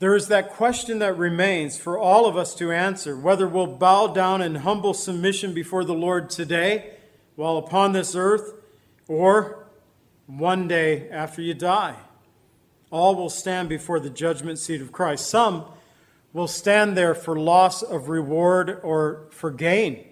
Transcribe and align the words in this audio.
There 0.00 0.14
is 0.14 0.28
that 0.28 0.50
question 0.50 1.00
that 1.00 1.18
remains 1.18 1.76
for 1.76 1.98
all 1.98 2.26
of 2.26 2.36
us 2.36 2.54
to 2.56 2.70
answer 2.70 3.16
whether 3.16 3.48
we'll 3.48 3.66
bow 3.66 4.06
down 4.06 4.40
in 4.40 4.56
humble 4.56 4.94
submission 4.94 5.52
before 5.52 5.84
the 5.84 5.94
Lord 5.94 6.30
today 6.30 6.94
while 7.34 7.56
upon 7.56 7.92
this 7.92 8.14
earth 8.14 8.54
or 9.08 9.66
one 10.26 10.68
day 10.68 11.10
after 11.10 11.42
you 11.42 11.52
die. 11.52 11.96
All 12.90 13.16
will 13.16 13.30
stand 13.30 13.68
before 13.68 13.98
the 13.98 14.10
judgment 14.10 14.60
seat 14.60 14.80
of 14.80 14.92
Christ. 14.92 15.26
Some 15.26 15.64
will 16.32 16.46
stand 16.46 16.96
there 16.96 17.14
for 17.14 17.36
loss 17.36 17.82
of 17.82 18.08
reward 18.08 18.78
or 18.84 19.26
for 19.30 19.50
gain 19.50 20.04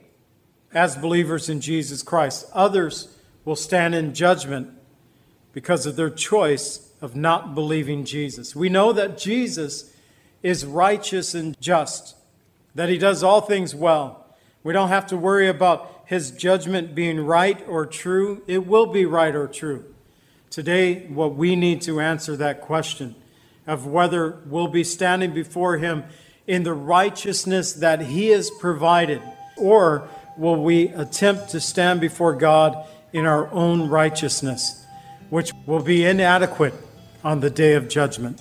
as 0.75 0.97
believers 0.97 1.49
in 1.49 1.61
Jesus 1.61 2.03
Christ. 2.03 2.47
Others 2.53 3.17
will 3.45 3.57
stand 3.57 3.95
in 3.95 4.15
judgment 4.15 4.71
because 5.53 5.87
of 5.87 5.95
their 5.95 6.11
choice 6.11 6.86
of 7.01 7.15
not 7.15 7.55
believing 7.55 8.05
Jesus. 8.05 8.57
We 8.57 8.69
know 8.69 8.93
that 8.93 9.19
Jesus 9.19 9.93
is 10.43 10.65
righteous 10.65 11.35
and 11.35 11.59
just, 11.61 12.17
that 12.75 12.89
he 12.89 12.99
does 12.99 13.23
all 13.23 13.41
things 13.41 13.75
well. 13.75 14.27
We 14.63 14.73
don't 14.73 14.89
have 14.89 15.07
to 15.09 15.17
worry 15.17 15.49
about 15.49 16.05
his 16.07 16.31
judgment 16.31 16.95
being 16.95 17.21
right 17.21 17.63
or 17.69 17.87
true. 17.87 18.43
It 18.47 18.67
will 18.67 18.87
be 18.87 19.05
right 19.05 19.35
or 19.35 19.49
true. 19.49 19.85
Today, 20.51 21.07
what 21.07 21.35
we 21.35 21.57
need 21.57 21.83
to 21.83 22.01
answer 22.01 22.37
that 22.37 22.61
question 22.61 23.15
of 23.67 23.87
whether 23.87 24.39
we'll 24.47 24.69
be 24.69 24.85
standing 24.85 25.35
before 25.35 25.79
him 25.79 26.05
in 26.47 26.63
the 26.63 26.73
righteousness 26.73 27.73
that 27.73 28.01
he 28.01 28.29
has 28.29 28.51
provided, 28.51 29.21
or 29.57 30.09
will 30.37 30.63
we 30.63 30.89
attempt 30.89 31.51
to 31.51 31.61
stand 31.61 32.01
before 32.01 32.35
God 32.35 32.87
in 33.13 33.27
our 33.27 33.53
own 33.53 33.89
righteousness, 33.89 34.85
which 35.29 35.53
will 35.67 35.83
be 35.83 36.05
inadequate 36.05 36.75
on 37.27 37.41
the 37.41 37.51
day 37.51 37.75
of 37.75 37.89
judgment. 37.89 38.41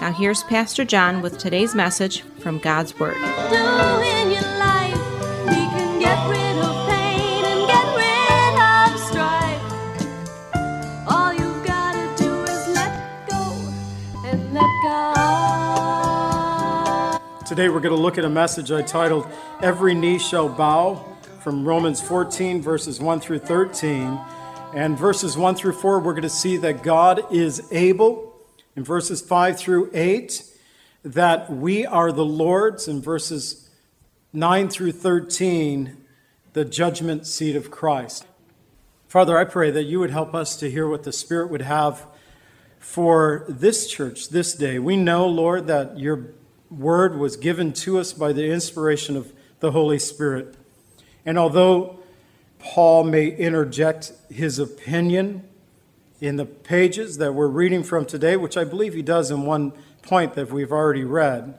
Now, 0.00 0.12
here's 0.12 0.42
Pastor 0.42 0.84
John 0.84 1.22
with 1.22 1.38
today's 1.38 1.72
message 1.72 2.22
from 2.40 2.58
God's 2.58 2.98
Word. 2.98 3.14
do 3.14 3.20
in 3.20 4.32
your 4.32 4.42
life. 4.58 4.98
We 5.46 5.54
can 5.54 6.00
get 6.00 6.28
rid 6.28 6.58
of 6.58 6.88
pain 6.88 7.44
and 7.44 7.68
get 7.68 7.86
rid 7.96 8.58
of 8.58 8.98
strife. 9.08 9.62
All 11.06 11.32
you've 11.32 11.64
gotta 11.64 12.12
do 12.20 12.42
is 12.42 12.66
let 12.74 13.28
go 13.28 13.42
and 14.24 14.52
let 14.52 14.68
God. 14.82 15.86
Today 17.46 17.68
we're 17.68 17.78
going 17.78 17.94
to 17.94 18.02
look 18.02 18.18
at 18.18 18.24
a 18.24 18.30
message 18.30 18.72
I 18.72 18.82
titled 18.82 19.28
Every 19.62 19.94
Knee 19.94 20.18
Shall 20.18 20.48
Bow 20.48 21.04
from 21.38 21.64
Romans 21.64 22.00
14, 22.00 22.60
verses 22.60 23.00
1 23.00 23.20
through 23.20 23.38
13. 23.38 24.18
And 24.74 24.98
verses 24.98 25.36
1 25.36 25.54
through 25.54 25.74
4, 25.74 26.00
we're 26.00 26.14
going 26.14 26.22
to 26.22 26.28
see 26.28 26.56
that 26.56 26.82
God 26.82 27.32
is 27.32 27.68
able. 27.70 28.33
In 28.76 28.82
verses 28.84 29.20
5 29.20 29.58
through 29.58 29.90
8, 29.94 30.42
that 31.04 31.50
we 31.50 31.86
are 31.86 32.10
the 32.10 32.24
Lord's. 32.24 32.88
In 32.88 33.00
verses 33.00 33.70
9 34.32 34.68
through 34.68 34.92
13, 34.92 35.96
the 36.54 36.64
judgment 36.64 37.26
seat 37.26 37.54
of 37.54 37.70
Christ. 37.70 38.26
Father, 39.06 39.38
I 39.38 39.44
pray 39.44 39.70
that 39.70 39.84
you 39.84 40.00
would 40.00 40.10
help 40.10 40.34
us 40.34 40.56
to 40.56 40.70
hear 40.70 40.88
what 40.88 41.04
the 41.04 41.12
Spirit 41.12 41.50
would 41.50 41.62
have 41.62 42.06
for 42.80 43.44
this 43.48 43.86
church 43.86 44.30
this 44.30 44.54
day. 44.54 44.78
We 44.78 44.96
know, 44.96 45.26
Lord, 45.26 45.68
that 45.68 45.98
your 45.98 46.34
word 46.68 47.16
was 47.16 47.36
given 47.36 47.72
to 47.74 47.98
us 47.98 48.12
by 48.12 48.32
the 48.32 48.50
inspiration 48.50 49.16
of 49.16 49.32
the 49.60 49.70
Holy 49.70 49.98
Spirit. 50.00 50.56
And 51.24 51.38
although 51.38 52.00
Paul 52.58 53.04
may 53.04 53.28
interject 53.28 54.12
his 54.30 54.58
opinion 54.58 55.48
in 56.26 56.36
the 56.36 56.46
pages 56.46 57.18
that 57.18 57.34
we're 57.34 57.48
reading 57.48 57.82
from 57.82 58.06
today, 58.06 58.36
which 58.36 58.56
I 58.56 58.64
believe 58.64 58.94
he 58.94 59.02
does 59.02 59.30
in 59.30 59.42
one 59.42 59.72
point 60.02 60.34
that 60.34 60.50
we've 60.50 60.72
already 60.72 61.04
read, 61.04 61.58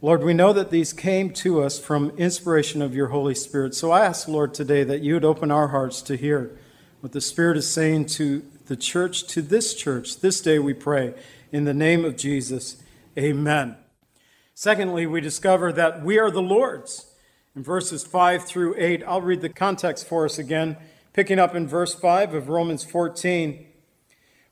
Lord, 0.00 0.22
we 0.22 0.34
know 0.34 0.52
that 0.52 0.70
these 0.70 0.92
came 0.92 1.32
to 1.32 1.62
us 1.62 1.78
from 1.78 2.10
inspiration 2.10 2.82
of 2.82 2.94
your 2.94 3.08
Holy 3.08 3.34
Spirit. 3.34 3.74
So 3.74 3.90
I 3.90 4.04
ask, 4.04 4.28
Lord, 4.28 4.52
today 4.52 4.84
that 4.84 5.00
you 5.00 5.14
would 5.14 5.24
open 5.24 5.50
our 5.50 5.68
hearts 5.68 6.02
to 6.02 6.16
hear 6.16 6.58
what 7.00 7.12
the 7.12 7.22
Spirit 7.22 7.56
is 7.56 7.70
saying 7.70 8.06
to 8.06 8.42
the 8.66 8.76
church, 8.76 9.26
to 9.28 9.40
this 9.40 9.74
church. 9.74 10.20
This 10.20 10.40
day 10.40 10.58
we 10.58 10.74
pray. 10.74 11.14
In 11.52 11.64
the 11.64 11.74
name 11.74 12.04
of 12.04 12.16
Jesus, 12.16 12.82
amen. 13.16 13.76
Secondly, 14.54 15.06
we 15.06 15.20
discover 15.20 15.72
that 15.72 16.04
we 16.04 16.18
are 16.18 16.30
the 16.30 16.42
Lord's. 16.42 17.06
In 17.56 17.62
verses 17.62 18.04
5 18.04 18.44
through 18.44 18.74
8, 18.76 19.02
I'll 19.06 19.22
read 19.22 19.40
the 19.40 19.48
context 19.48 20.06
for 20.06 20.24
us 20.24 20.38
again, 20.38 20.76
picking 21.14 21.38
up 21.38 21.54
in 21.54 21.66
verse 21.66 21.94
5 21.94 22.34
of 22.34 22.48
Romans 22.48 22.84
14. 22.84 23.66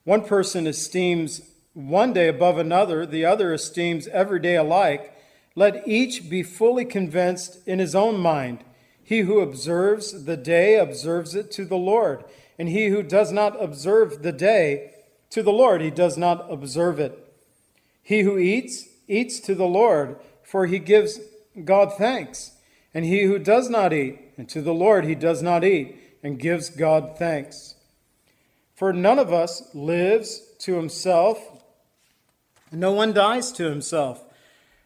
One 0.05 0.25
person 0.25 0.67
esteems 0.67 1.43
one 1.75 2.13
day 2.13 2.29
above 2.29 2.57
another, 2.57 3.05
the 3.05 3.25
other 3.25 3.53
esteems 3.53 4.07
every 4.09 4.39
day 4.39 4.57
alike. 4.57 5.13
Let 5.57 5.87
each 5.87 6.31
be 6.31 6.43
fully 6.43 6.85
convinced 6.85 7.67
in 7.67 7.81
his 7.81 7.95
own 7.95 8.19
mind. 8.19 8.65
He 9.03 9.21
who 9.21 9.41
observes 9.41 10.25
the 10.25 10.37
day 10.37 10.77
observes 10.77 11.35
it 11.35 11.51
to 11.53 11.65
the 11.65 11.77
Lord, 11.77 12.25
and 12.59 12.69
he 12.69 12.87
who 12.87 13.03
does 13.03 13.33
not 13.33 13.61
observe 13.63 14.23
the 14.23 14.33
day 14.33 14.93
to 15.31 15.43
the 15.43 15.53
Lord, 15.53 15.81
he 15.81 15.91
does 15.91 16.17
not 16.17 16.51
observe 16.51 17.01
it. 17.01 17.19
He 18.03 18.21
who 18.21 18.39
eats, 18.39 18.87
eats 19.09 19.41
to 19.41 19.55
the 19.55 19.67
Lord, 19.67 20.17
for 20.45 20.67
he 20.67 20.79
gives 20.79 21.19
God 21.65 21.95
thanks. 21.99 22.53
And 22.95 23.05
he 23.05 23.25
who 23.25 23.39
does 23.39 23.69
not 23.69 23.93
eat, 23.93 24.21
and 24.37 24.49
to 24.51 24.63
the 24.63 24.75
Lord 24.75 25.05
he 25.05 25.15
does 25.15 25.43
not 25.43 25.65
eat, 25.65 25.97
and 26.23 26.39
gives 26.39 26.71
God 26.71 27.19
thanks. 27.19 27.75
For 28.75 28.93
none 28.93 29.19
of 29.19 29.33
us 29.33 29.75
lives 29.75 30.43
to 30.61 30.77
himself, 30.77 31.39
and 32.71 32.81
no 32.81 32.93
one 32.93 33.13
dies 33.13 33.53
to 33.53 33.69
himself. 33.69 34.25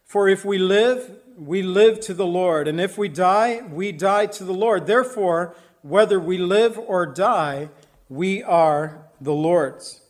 For 0.05 0.29
if 0.29 0.45
we 0.45 0.59
live, 0.59 1.19
we 1.37 1.63
live 1.63 2.01
to 2.01 2.15
the 2.15 2.27
Lord, 2.27 2.69
and 2.69 2.81
if 2.81 2.97
we 2.97 3.09
die, 3.09 3.63
we 3.71 3.93
die 3.93 4.27
to 4.27 4.45
the 4.45 4.55
Lord. 4.55 4.87
Therefore, 4.87 5.55
whether 5.83 6.19
we 6.19 6.39
live 6.39 6.79
or 6.79 7.07
die, 7.07 7.69
we 8.09 8.43
are 8.43 9.07
the 9.21 9.33
Lord's. 9.33 10.01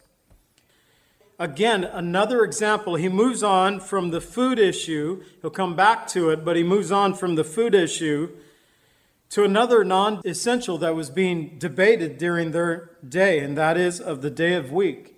Again, 1.39 1.85
another 1.85 2.45
example. 2.45 2.95
He 2.95 3.11
moves 3.11 3.43
on 3.43 3.79
from 3.81 4.11
the 4.11 4.23
food 4.23 4.59
issue. 4.59 5.23
He'll 5.43 5.51
come 5.51 5.77
back 5.77 6.07
to 6.09 6.31
it, 6.31 6.47
but 6.47 6.57
he 6.57 6.63
moves 6.63 6.91
on 6.91 7.13
from 7.13 7.35
the 7.35 7.45
food 7.45 7.75
issue 7.75 8.31
to 9.31 9.45
another 9.45 9.84
non 9.84 10.21
essential 10.25 10.78
that 10.78 10.95
was 10.95 11.11
being 11.11 11.59
debated 11.59 12.19
during 12.19 12.53
their 12.53 12.91
day, 13.07 13.41
and 13.41 13.57
that 13.57 13.77
is 13.77 14.01
of 14.01 14.23
the 14.23 14.31
day 14.31 14.55
of 14.55 14.73
week 14.73 15.15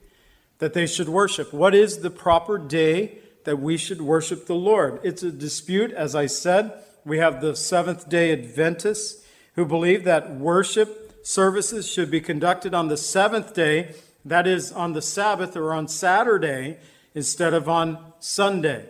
that 0.58 0.75
they 0.75 0.87
should 0.87 1.08
worship. 1.08 1.52
What 1.52 1.75
is 1.75 1.99
the 1.99 2.10
proper 2.10 2.58
day 2.58 3.19
that 3.44 3.58
we 3.60 3.76
should 3.76 4.02
worship 4.02 4.46
the 4.46 4.55
Lord? 4.55 5.00
It's 5.02 5.22
a 5.22 5.31
dispute, 5.31 5.93
as 5.93 6.14
I 6.14 6.26
said. 6.26 6.72
We 7.05 7.19
have 7.19 7.40
the 7.40 7.55
Seventh 7.55 8.08
day 8.08 8.32
Adventists 8.32 9.25
who 9.55 9.64
believe 9.64 10.05
that 10.05 10.37
worship 10.37 11.08
services 11.25 11.90
should 11.90 12.11
be 12.11 12.20
conducted 12.20 12.75
on 12.75 12.88
the 12.88 12.96
seventh 12.96 13.52
day, 13.54 13.94
that 14.25 14.46
is, 14.46 14.72
on 14.72 14.93
the 14.93 15.02
Sabbath 15.02 15.56
or 15.56 15.75
on 15.75 15.88
Saturday, 15.88 16.78
instead 17.14 17.52
of 17.52 17.69
on 17.69 17.99
Sunday. 18.20 18.88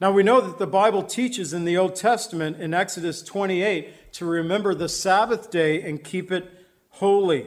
Now, 0.00 0.12
we 0.12 0.22
know 0.22 0.40
that 0.40 0.58
the 0.58 0.66
Bible 0.66 1.02
teaches 1.02 1.52
in 1.52 1.64
the 1.64 1.76
Old 1.76 1.96
Testament 1.96 2.60
in 2.60 2.72
Exodus 2.72 3.20
28 3.20 3.92
to 4.12 4.24
remember 4.24 4.74
the 4.74 4.88
Sabbath 4.88 5.50
day 5.50 5.82
and 5.82 6.02
keep 6.02 6.30
it 6.32 6.50
holy. 6.90 7.46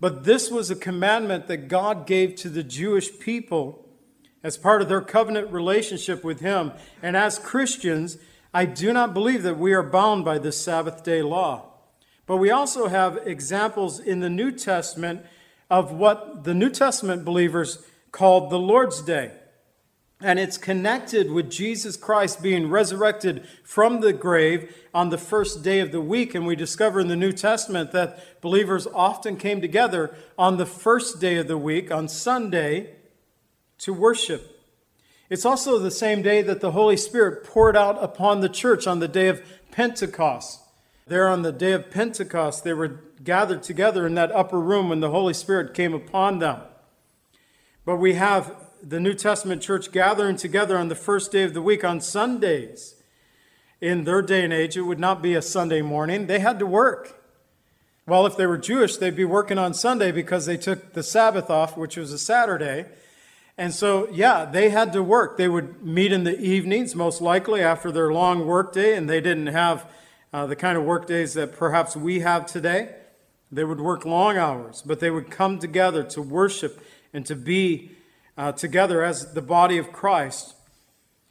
But 0.00 0.24
this 0.24 0.50
was 0.50 0.70
a 0.70 0.76
commandment 0.76 1.46
that 1.48 1.68
God 1.68 2.06
gave 2.06 2.34
to 2.36 2.48
the 2.48 2.62
Jewish 2.62 3.18
people 3.18 3.86
as 4.42 4.56
part 4.56 4.80
of 4.80 4.88
their 4.88 5.02
covenant 5.02 5.52
relationship 5.52 6.24
with 6.24 6.40
Him. 6.40 6.72
And 7.02 7.16
as 7.16 7.38
Christians, 7.38 8.16
I 8.52 8.64
do 8.64 8.92
not 8.92 9.14
believe 9.14 9.42
that 9.42 9.58
we 9.58 9.72
are 9.72 9.82
bound 9.82 10.24
by 10.24 10.38
this 10.38 10.60
Sabbath 10.60 11.04
day 11.04 11.22
law. 11.22 11.66
But 12.26 12.38
we 12.38 12.50
also 12.50 12.88
have 12.88 13.18
examples 13.26 13.98
in 14.00 14.20
the 14.20 14.30
New 14.30 14.52
Testament 14.52 15.24
of 15.68 15.92
what 15.92 16.44
the 16.44 16.54
New 16.54 16.70
Testament 16.70 17.24
believers 17.24 17.84
called 18.12 18.50
the 18.50 18.58
Lord's 18.58 19.02
Day. 19.02 19.32
And 20.22 20.38
it's 20.38 20.58
connected 20.58 21.30
with 21.30 21.50
Jesus 21.50 21.96
Christ 21.96 22.42
being 22.42 22.68
resurrected 22.68 23.46
from 23.64 24.00
the 24.00 24.12
grave 24.12 24.76
on 24.92 25.08
the 25.08 25.16
first 25.18 25.62
day 25.62 25.80
of 25.80 25.92
the 25.92 26.00
week. 26.00 26.34
And 26.34 26.46
we 26.46 26.56
discover 26.56 27.00
in 27.00 27.08
the 27.08 27.16
New 27.16 27.32
Testament 27.32 27.92
that 27.92 28.40
believers 28.42 28.86
often 28.86 29.36
came 29.36 29.62
together 29.62 30.14
on 30.38 30.58
the 30.58 30.66
first 30.66 31.20
day 31.20 31.36
of 31.36 31.48
the 31.48 31.56
week, 31.56 31.90
on 31.90 32.06
Sunday, 32.06 32.96
to 33.78 33.94
worship. 33.94 34.58
It's 35.30 35.46
also 35.46 35.78
the 35.78 35.90
same 35.90 36.20
day 36.20 36.42
that 36.42 36.60
the 36.60 36.72
Holy 36.72 36.96
Spirit 36.96 37.44
poured 37.44 37.76
out 37.76 38.02
upon 38.02 38.40
the 38.40 38.48
church 38.48 38.86
on 38.86 38.98
the 38.98 39.08
day 39.08 39.28
of 39.28 39.42
Pentecost. 39.70 40.60
There 41.06 41.28
on 41.28 41.42
the 41.42 41.52
day 41.52 41.72
of 41.72 41.90
Pentecost, 41.90 42.62
they 42.62 42.74
were 42.74 43.00
gathered 43.24 43.62
together 43.62 44.06
in 44.06 44.14
that 44.16 44.32
upper 44.32 44.60
room 44.60 44.90
when 44.90 45.00
the 45.00 45.10
Holy 45.10 45.34
Spirit 45.34 45.72
came 45.72 45.94
upon 45.94 46.40
them. 46.40 46.60
But 47.84 47.96
we 47.96 48.14
have 48.14 48.54
the 48.82 49.00
New 49.00 49.14
Testament 49.14 49.62
church 49.62 49.92
gathering 49.92 50.36
together 50.36 50.78
on 50.78 50.88
the 50.88 50.94
first 50.94 51.32
day 51.32 51.42
of 51.42 51.54
the 51.54 51.62
week 51.62 51.84
on 51.84 52.00
Sundays. 52.00 52.94
In 53.80 54.04
their 54.04 54.22
day 54.22 54.44
and 54.44 54.52
age, 54.52 54.76
it 54.76 54.82
would 54.82 54.98
not 54.98 55.22
be 55.22 55.34
a 55.34 55.42
Sunday 55.42 55.80
morning. 55.80 56.26
They 56.26 56.38
had 56.38 56.58
to 56.58 56.66
work. 56.66 57.22
Well, 58.06 58.26
if 58.26 58.36
they 58.36 58.46
were 58.46 58.58
Jewish, 58.58 58.96
they'd 58.96 59.16
be 59.16 59.24
working 59.24 59.58
on 59.58 59.72
Sunday 59.72 60.12
because 60.12 60.46
they 60.46 60.56
took 60.56 60.92
the 60.92 61.02
Sabbath 61.02 61.48
off, 61.48 61.76
which 61.76 61.96
was 61.96 62.12
a 62.12 62.18
Saturday. 62.18 62.86
And 63.56 63.72
so, 63.74 64.08
yeah, 64.10 64.44
they 64.44 64.70
had 64.70 64.92
to 64.94 65.02
work. 65.02 65.36
They 65.36 65.48
would 65.48 65.82
meet 65.82 66.12
in 66.12 66.24
the 66.24 66.38
evenings, 66.38 66.94
most 66.94 67.20
likely 67.20 67.62
after 67.62 67.92
their 67.92 68.12
long 68.12 68.46
workday, 68.46 68.96
and 68.96 69.08
they 69.08 69.20
didn't 69.20 69.48
have 69.48 69.90
uh, 70.32 70.46
the 70.46 70.56
kind 70.56 70.76
of 70.76 70.84
work 70.84 71.06
days 71.06 71.34
that 71.34 71.52
perhaps 71.52 71.96
we 71.96 72.20
have 72.20 72.46
today. 72.46 72.94
They 73.52 73.64
would 73.64 73.80
work 73.80 74.04
long 74.04 74.36
hours, 74.36 74.82
but 74.84 75.00
they 75.00 75.10
would 75.10 75.30
come 75.30 75.58
together 75.58 76.02
to 76.04 76.22
worship 76.22 76.80
and 77.12 77.26
to 77.26 77.34
be 77.34 77.90
uh, 78.36 78.52
together 78.52 79.04
as 79.04 79.34
the 79.34 79.42
body 79.42 79.78
of 79.78 79.92
Christ. 79.92 80.54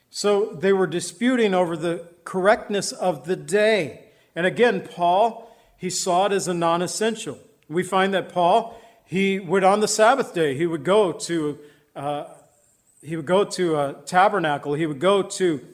So 0.10 0.54
they 0.54 0.74
were 0.74 0.88
disputing 0.88 1.54
over 1.54 1.78
the 1.78 2.08
correctness 2.24 2.92
of 2.92 3.26
the 3.26 3.36
day. 3.36 4.06
And 4.36 4.46
again, 4.46 4.82
Paul, 4.82 5.56
he 5.78 5.90
saw 5.90 6.26
it 6.26 6.32
as 6.32 6.48
a 6.48 6.54
non 6.54 6.82
essential. 6.82 7.38
We 7.68 7.84
find 7.84 8.14
that 8.14 8.30
Paul, 8.30 8.80
he 9.06 9.40
would 9.40 9.64
on 9.64 9.80
the 9.80 9.88
Sabbath 9.88 10.34
day, 10.34 10.56
he 10.56 10.66
would 10.66 10.84
go 10.84 11.12
to 11.12 11.60
uh, 11.96 12.26
he 13.02 13.16
would 13.16 13.26
go 13.26 13.44
to 13.44 13.80
a 13.80 13.96
tabernacle, 14.06 14.74
he 14.74 14.86
would 14.86 15.00
go 15.00 15.22
to 15.22 15.66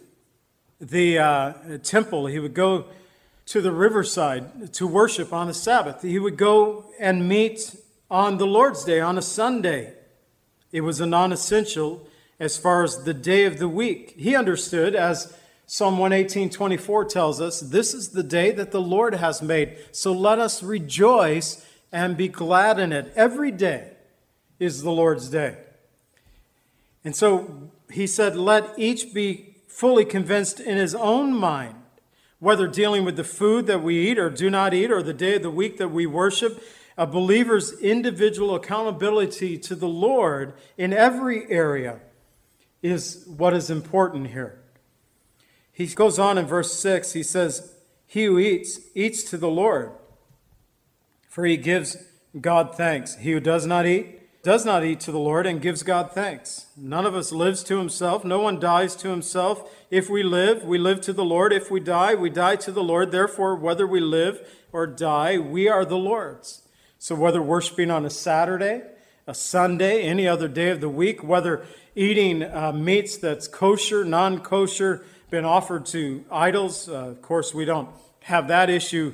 the 0.79 1.17
uh, 1.17 1.53
temple, 1.83 2.27
he 2.27 2.39
would 2.39 2.53
go 2.53 2.85
to 3.47 3.61
the 3.61 3.71
riverside 3.71 4.73
to 4.73 4.87
worship 4.87 5.31
on 5.33 5.47
the 5.47 5.53
Sabbath. 5.53 6.01
He 6.01 6.19
would 6.19 6.37
go 6.37 6.85
and 6.99 7.27
meet 7.27 7.75
on 8.09 8.37
the 8.37 8.47
Lord's 8.47 8.83
Day, 8.83 8.99
on 8.99 9.17
a 9.17 9.21
Sunday. 9.21 9.93
It 10.75 10.83
was 10.83 10.99
a 10.99 11.05
non 11.05 11.31
essential 11.31 12.05
as 12.37 12.57
far 12.57 12.83
as 12.83 13.05
the 13.05 13.13
day 13.13 13.45
of 13.45 13.59
the 13.59 13.69
week. 13.69 14.13
He 14.17 14.35
understood, 14.35 14.93
as 14.93 15.33
Psalm 15.65 15.97
118 15.97 16.49
24 16.49 17.05
tells 17.05 17.39
us, 17.39 17.61
this 17.61 17.93
is 17.93 18.09
the 18.09 18.23
day 18.23 18.51
that 18.51 18.71
the 18.71 18.81
Lord 18.81 19.13
has 19.15 19.41
made. 19.41 19.77
So 19.93 20.11
let 20.11 20.37
us 20.37 20.61
rejoice 20.61 21.65
and 21.93 22.17
be 22.17 22.27
glad 22.27 22.77
in 22.77 22.91
it. 22.91 23.13
Every 23.15 23.51
day 23.51 23.91
is 24.59 24.81
the 24.81 24.91
Lord's 24.91 25.29
day. 25.29 25.55
And 27.05 27.15
so 27.15 27.71
he 27.89 28.05
said, 28.05 28.35
let 28.35 28.77
each 28.77 29.13
be 29.13 29.55
fully 29.69 30.03
convinced 30.03 30.59
in 30.59 30.75
his 30.75 30.93
own 30.93 31.33
mind, 31.33 31.75
whether 32.39 32.67
dealing 32.67 33.05
with 33.05 33.15
the 33.15 33.23
food 33.23 33.65
that 33.67 33.81
we 33.81 34.09
eat 34.09 34.19
or 34.19 34.29
do 34.29 34.49
not 34.49 34.73
eat, 34.73 34.91
or 34.91 35.01
the 35.01 35.13
day 35.13 35.35
of 35.35 35.41
the 35.41 35.49
week 35.49 35.77
that 35.77 35.91
we 35.91 36.05
worship 36.05 36.61
a 36.97 37.05
believer's 37.05 37.73
individual 37.79 38.55
accountability 38.55 39.57
to 39.57 39.75
the 39.75 39.87
Lord 39.87 40.53
in 40.77 40.93
every 40.93 41.49
area 41.51 41.99
is 42.81 43.25
what 43.25 43.53
is 43.53 43.69
important 43.69 44.27
here. 44.27 44.61
He 45.71 45.87
goes 45.87 46.17
on 46.17 46.37
in 46.37 46.45
verse 46.45 46.73
6, 46.73 47.11
he 47.13 47.23
says, 47.23 47.73
He 48.07 48.25
who 48.25 48.39
eats, 48.39 48.79
eats 48.93 49.23
to 49.23 49.37
the 49.37 49.49
Lord, 49.49 49.91
for 51.27 51.45
he 51.45 51.57
gives 51.57 51.97
God 52.39 52.75
thanks. 52.75 53.15
He 53.15 53.33
who 53.33 53.41
does 53.41 53.65
not 53.65 53.85
eat, 53.85 54.41
does 54.41 54.63
not 54.63 54.85
eat 54.85 55.01
to 55.01 55.11
the 55.11 55.19
Lord 55.19 55.45
and 55.45 55.61
gives 55.61 55.83
God 55.83 56.11
thanks. 56.11 56.67
None 56.77 57.05
of 57.05 57.15
us 57.15 57.31
lives 57.31 57.63
to 57.63 57.77
himself. 57.77 58.23
No 58.23 58.39
one 58.39 58.59
dies 58.59 58.95
to 58.97 59.09
himself. 59.09 59.69
If 59.89 60.09
we 60.09 60.23
live, 60.23 60.63
we 60.63 60.77
live 60.77 61.01
to 61.01 61.13
the 61.13 61.25
Lord. 61.25 61.51
If 61.51 61.69
we 61.69 61.79
die, 61.81 62.15
we 62.15 62.29
die 62.29 62.55
to 62.57 62.71
the 62.71 62.83
Lord. 62.83 63.11
Therefore, 63.11 63.55
whether 63.55 63.87
we 63.87 63.99
live 63.99 64.47
or 64.71 64.87
die, 64.87 65.37
we 65.39 65.67
are 65.67 65.83
the 65.83 65.97
Lord's. 65.97 66.61
So, 66.99 67.15
whether 67.15 67.41
worshiping 67.41 67.91
on 67.91 68.05
a 68.05 68.09
Saturday, 68.09 68.81
a 69.27 69.33
Sunday, 69.33 70.03
any 70.03 70.27
other 70.27 70.47
day 70.47 70.69
of 70.69 70.81
the 70.81 70.89
week, 70.89 71.23
whether 71.23 71.65
eating 71.95 72.43
uh, 72.43 72.71
meats 72.71 73.17
that's 73.17 73.47
kosher, 73.47 74.05
non 74.05 74.39
kosher, 74.39 75.05
been 75.29 75.45
offered 75.45 75.85
to 75.87 76.23
idols, 76.31 76.87
uh, 76.87 77.09
of 77.09 77.21
course, 77.21 77.53
we 77.53 77.65
don't 77.65 77.89
have 78.21 78.47
that 78.47 78.69
issue 78.69 79.13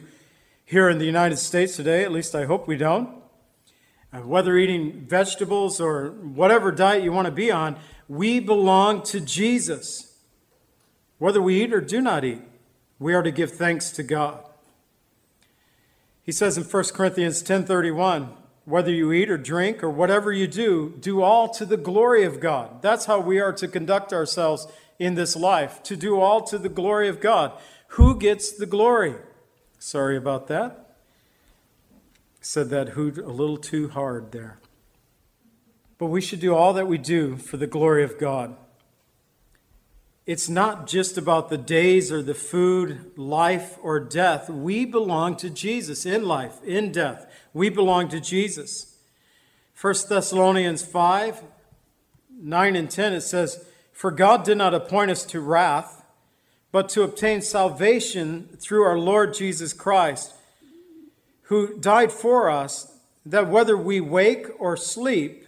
here 0.66 0.90
in 0.90 1.00
the 1.00 1.06
United 1.06 1.38
States 1.38 1.76
today, 1.76 2.04
at 2.04 2.12
least 2.12 2.34
I 2.34 2.46
hope 2.46 2.68
we 2.68 2.78
don't. 2.78 3.10
Uh, 4.14 4.20
whether 4.20 4.58
eating 4.58 5.06
vegetables 5.08 5.82
or 5.82 6.12
whatever 6.12 6.72
diet 6.72 7.04
you 7.04 7.12
want 7.12 7.26
to 7.26 7.32
be 7.32 7.52
on, 7.52 7.76
we 8.08 8.40
belong 8.40 9.02
to 9.04 9.20
Jesus. 9.20 10.18
Whether 11.18 11.42
we 11.42 11.64
eat 11.64 11.74
or 11.74 11.82
do 11.82 12.02
not 12.02 12.24
eat, 12.24 12.42
we 13.00 13.14
are 13.14 13.24
to 13.24 13.32
give 13.32 13.52
thanks 13.52 13.92
to 13.92 14.04
God. 14.04 14.44
He 16.24 16.32
says 16.32 16.58
in 16.58 16.64
1 16.64 16.94
Corinthians 16.94 17.42
10:31, 17.42 18.30
whether 18.66 18.92
you 18.92 19.12
eat 19.12 19.30
or 19.30 19.38
drink 19.38 19.84
or 19.84 19.90
whatever 19.90 20.32
you 20.32 20.48
do, 20.48 20.96
do 21.00 21.22
all 21.22 21.50
to 21.50 21.66
the 21.66 21.78
glory 21.78 22.24
of 22.24 22.40
God. 22.40 22.82
That's 22.82 23.06
how 23.06 23.20
we 23.20 23.40
are 23.40 23.54
to 23.54 23.68
conduct 23.68 24.14
ourselves 24.14 24.68
in 25.00 25.16
this 25.16 25.36
life, 25.36 25.82
to 25.84 25.96
do 25.96 26.20
all 26.20 26.42
to 26.44 26.60
the 26.60 26.70
glory 26.70 27.08
of 27.08 27.20
God. 27.20 27.54
Who 27.96 28.18
gets 28.18 28.52
the 28.52 28.68
glory? 28.68 29.16
Sorry 29.80 30.16
about 30.16 30.48
that. 30.48 30.98
Said 32.40 32.70
that 32.70 32.90
hoot 32.90 33.18
a 33.18 33.30
little 33.30 33.58
too 33.58 33.90
hard 33.90 34.32
there. 34.32 34.60
But 35.98 36.08
we 36.08 36.22
should 36.22 36.40
do 36.40 36.56
all 36.56 36.74
that 36.74 36.88
we 36.88 36.98
do 36.98 37.36
for 37.38 37.58
the 37.58 37.68
glory 37.68 38.04
of 38.04 38.20
God. 38.20 38.56
It's 40.26 40.48
not 40.48 40.88
just 40.88 41.18
about 41.18 41.50
the 41.50 41.58
days 41.58 42.12
or 42.12 42.22
the 42.22 42.36
food, 42.36 43.18
life 43.18 43.78
or 43.82 44.00
death. 44.00 44.50
We 44.50 44.86
belong 44.86 45.36
to 45.38 45.50
Jesus 45.50 46.06
in 46.06 46.28
life, 46.28 46.64
in 46.64 46.92
death. 46.92 47.26
We 47.54 47.70
belong 47.70 48.10
to 48.10 48.22
Jesus. 48.22 48.98
1 49.80 49.96
Thessalonians 50.10 50.84
5 50.84 51.44
9 52.44 52.76
and 52.76 52.90
10, 52.90 53.14
it 53.14 53.22
says, 53.22 53.66
For 53.92 54.10
God 54.10 54.44
did 54.44 54.58
not 54.58 54.74
appoint 54.74 55.12
us 55.12 55.24
to 55.26 55.40
wrath, 55.40 56.04
but 56.72 56.90
to 56.90 57.04
obtain 57.04 57.42
salvation 57.42 58.50
through 58.60 58.84
our 58.84 58.98
Lord 58.98 59.36
Jesus 59.36 59.74
Christ, 59.74 60.34
who 61.44 61.78
died 61.78 62.12
for 62.12 62.50
us, 62.50 62.98
that 63.28 63.48
whether 63.48 63.78
we 63.78 64.02
wake 64.02 64.48
or 64.58 64.76
sleep, 64.76 65.46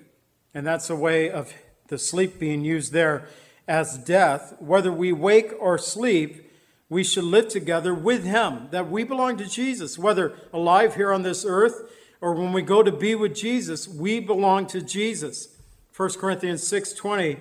and 0.53 0.67
that's 0.67 0.89
a 0.89 0.95
way 0.95 1.31
of 1.31 1.51
the 1.87 1.97
sleep 1.97 2.37
being 2.37 2.63
used 2.63 2.91
there 2.91 3.27
as 3.67 3.97
death, 3.97 4.55
whether 4.59 4.91
we 4.91 5.11
wake 5.11 5.53
or 5.59 5.77
sleep, 5.77 6.51
we 6.89 7.03
should 7.03 7.23
live 7.23 7.47
together 7.47 7.93
with 7.93 8.23
him, 8.23 8.67
that 8.71 8.89
we 8.89 9.03
belong 9.03 9.37
to 9.37 9.45
Jesus, 9.45 9.97
whether 9.97 10.35
alive 10.51 10.95
here 10.95 11.11
on 11.11 11.23
this 11.23 11.45
earth 11.45 11.89
or 12.23 12.33
when 12.33 12.53
we 12.53 12.61
go 12.61 12.81
to 12.81 12.91
be 12.91 13.15
with 13.15 13.35
Jesus, 13.35 13.85
we 13.85 14.21
belong 14.21 14.65
to 14.67 14.81
Jesus. 14.81 15.49
1 15.95 16.17
Corinthians 16.19 16.63
6:20 16.65 17.37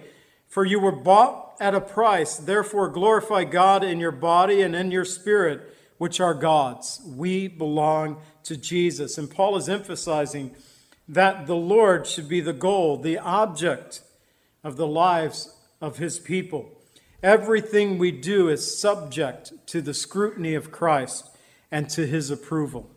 For 0.48 0.64
you 0.64 0.80
were 0.80 0.90
bought 0.90 1.54
at 1.60 1.72
a 1.72 1.80
price, 1.80 2.36
therefore 2.36 2.88
glorify 2.88 3.44
God 3.44 3.84
in 3.84 4.00
your 4.00 4.10
body 4.10 4.60
and 4.60 4.74
in 4.74 4.90
your 4.90 5.04
spirit, 5.04 5.72
which 5.98 6.18
are 6.18 6.34
God's. 6.34 7.00
We 7.06 7.46
belong 7.46 8.20
to 8.42 8.56
Jesus. 8.56 9.18
And 9.18 9.30
Paul 9.30 9.56
is 9.56 9.68
emphasizing 9.68 10.56
that 11.08 11.46
the 11.46 11.54
Lord 11.54 12.08
should 12.08 12.28
be 12.28 12.40
the 12.40 12.52
goal, 12.52 12.96
the 12.96 13.18
object 13.18 14.02
of 14.64 14.76
the 14.76 14.86
lives 14.88 15.54
of 15.82 15.98
his 15.98 16.18
people. 16.18 16.70
Everything 17.22 17.98
we 17.98 18.10
do 18.10 18.48
is 18.48 18.78
subject 18.78 19.52
to 19.66 19.82
the 19.82 19.92
scrutiny 19.92 20.54
of 20.54 20.72
Christ 20.72 21.28
and 21.70 21.90
to 21.90 22.06
his 22.06 22.30
approval. 22.30 22.88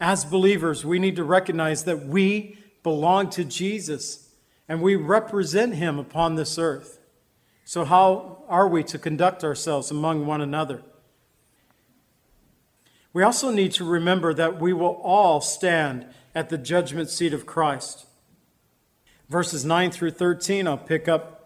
As 0.00 0.24
believers, 0.24 0.84
we 0.84 0.98
need 0.98 1.16
to 1.16 1.24
recognize 1.24 1.84
that 1.84 2.06
we 2.06 2.58
belong 2.82 3.30
to 3.30 3.44
Jesus 3.44 4.30
and 4.68 4.82
we 4.82 4.96
represent 4.96 5.74
him 5.74 5.98
upon 5.98 6.34
this 6.34 6.58
earth. 6.58 6.98
So, 7.64 7.84
how 7.84 8.44
are 8.48 8.68
we 8.68 8.82
to 8.84 8.98
conduct 8.98 9.44
ourselves 9.44 9.90
among 9.90 10.26
one 10.26 10.40
another? 10.40 10.82
We 13.12 13.22
also 13.22 13.50
need 13.50 13.72
to 13.72 13.84
remember 13.84 14.32
that 14.34 14.60
we 14.60 14.72
will 14.72 15.00
all 15.02 15.40
stand 15.40 16.06
at 16.34 16.50
the 16.50 16.58
judgment 16.58 17.10
seat 17.10 17.32
of 17.32 17.46
Christ. 17.46 18.06
Verses 19.28 19.64
9 19.64 19.90
through 19.90 20.12
13, 20.12 20.66
I'll 20.66 20.78
pick 20.78 21.08
up 21.08 21.37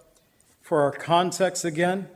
for 0.63 0.81
our 0.81 0.93
context 0.93 1.65
again. 1.65 2.09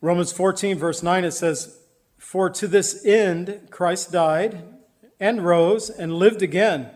Romans 0.00 0.30
14, 0.30 0.78
verse 0.78 1.02
9, 1.02 1.24
it 1.24 1.32
says, 1.32 1.78
For 2.18 2.48
to 2.50 2.68
this 2.68 3.04
end 3.04 3.68
Christ 3.70 4.12
died 4.12 4.62
and 5.18 5.44
rose 5.44 5.90
and 5.90 6.12
lived 6.12 6.42
again, 6.42 6.90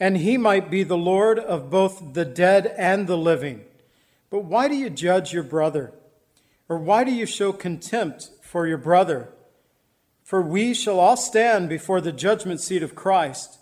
and 0.00 0.16
he 0.18 0.38
might 0.38 0.70
be 0.70 0.84
the 0.84 0.96
Lord 0.96 1.38
of 1.38 1.68
both 1.68 2.14
the 2.14 2.24
dead 2.24 2.72
and 2.78 3.06
the 3.06 3.18
living. 3.18 3.64
But 4.30 4.44
why 4.44 4.68
do 4.68 4.76
you 4.76 4.88
judge 4.88 5.32
your 5.32 5.42
brother? 5.42 5.92
Or 6.68 6.78
why 6.78 7.02
do 7.02 7.12
you 7.12 7.26
show 7.26 7.52
contempt 7.52 8.30
for 8.42 8.66
your 8.66 8.78
brother? 8.78 9.32
For 10.22 10.40
we 10.42 10.74
shall 10.74 11.00
all 11.00 11.16
stand 11.16 11.68
before 11.68 12.00
the 12.00 12.12
judgment 12.12 12.60
seat 12.60 12.82
of 12.82 12.94
Christ. 12.94 13.58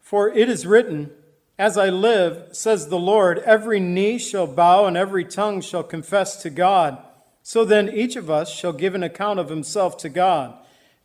For 0.00 0.28
it 0.28 0.48
is 0.48 0.66
written, 0.66 1.10
As 1.58 1.78
I 1.78 1.88
live, 1.88 2.48
says 2.50 2.88
the 2.88 2.98
Lord, 2.98 3.38
every 3.40 3.78
knee 3.78 4.18
shall 4.18 4.46
bow 4.46 4.86
and 4.86 4.96
every 4.96 5.24
tongue 5.24 5.60
shall 5.60 5.84
confess 5.84 6.42
to 6.42 6.50
God. 6.50 6.98
So 7.42 7.64
then 7.64 7.88
each 7.88 8.16
of 8.16 8.28
us 8.28 8.52
shall 8.52 8.72
give 8.72 8.94
an 8.94 9.04
account 9.04 9.38
of 9.38 9.50
himself 9.50 9.96
to 9.98 10.08
God. 10.08 10.54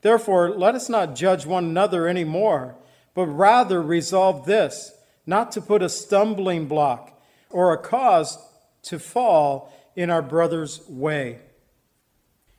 Therefore, 0.01 0.50
let 0.50 0.74
us 0.74 0.89
not 0.89 1.15
judge 1.15 1.46
one 1.46 1.65
another 1.65 2.08
any 2.08 2.24
more, 2.24 2.75
but 3.13 3.27
rather 3.27 3.82
resolve 3.82 4.46
this 4.46 4.94
not 5.25 5.51
to 5.51 5.62
put 5.62 5.84
a 5.84 5.89
stumbling 5.89 6.68
block 6.68 7.22
or 7.51 7.72
a 7.72 7.77
cause 7.77 8.39
to 8.84 8.98
fall 8.98 9.72
in 9.96 10.10
our 10.10 10.22
brother's 10.22 10.82
way. 10.88 11.39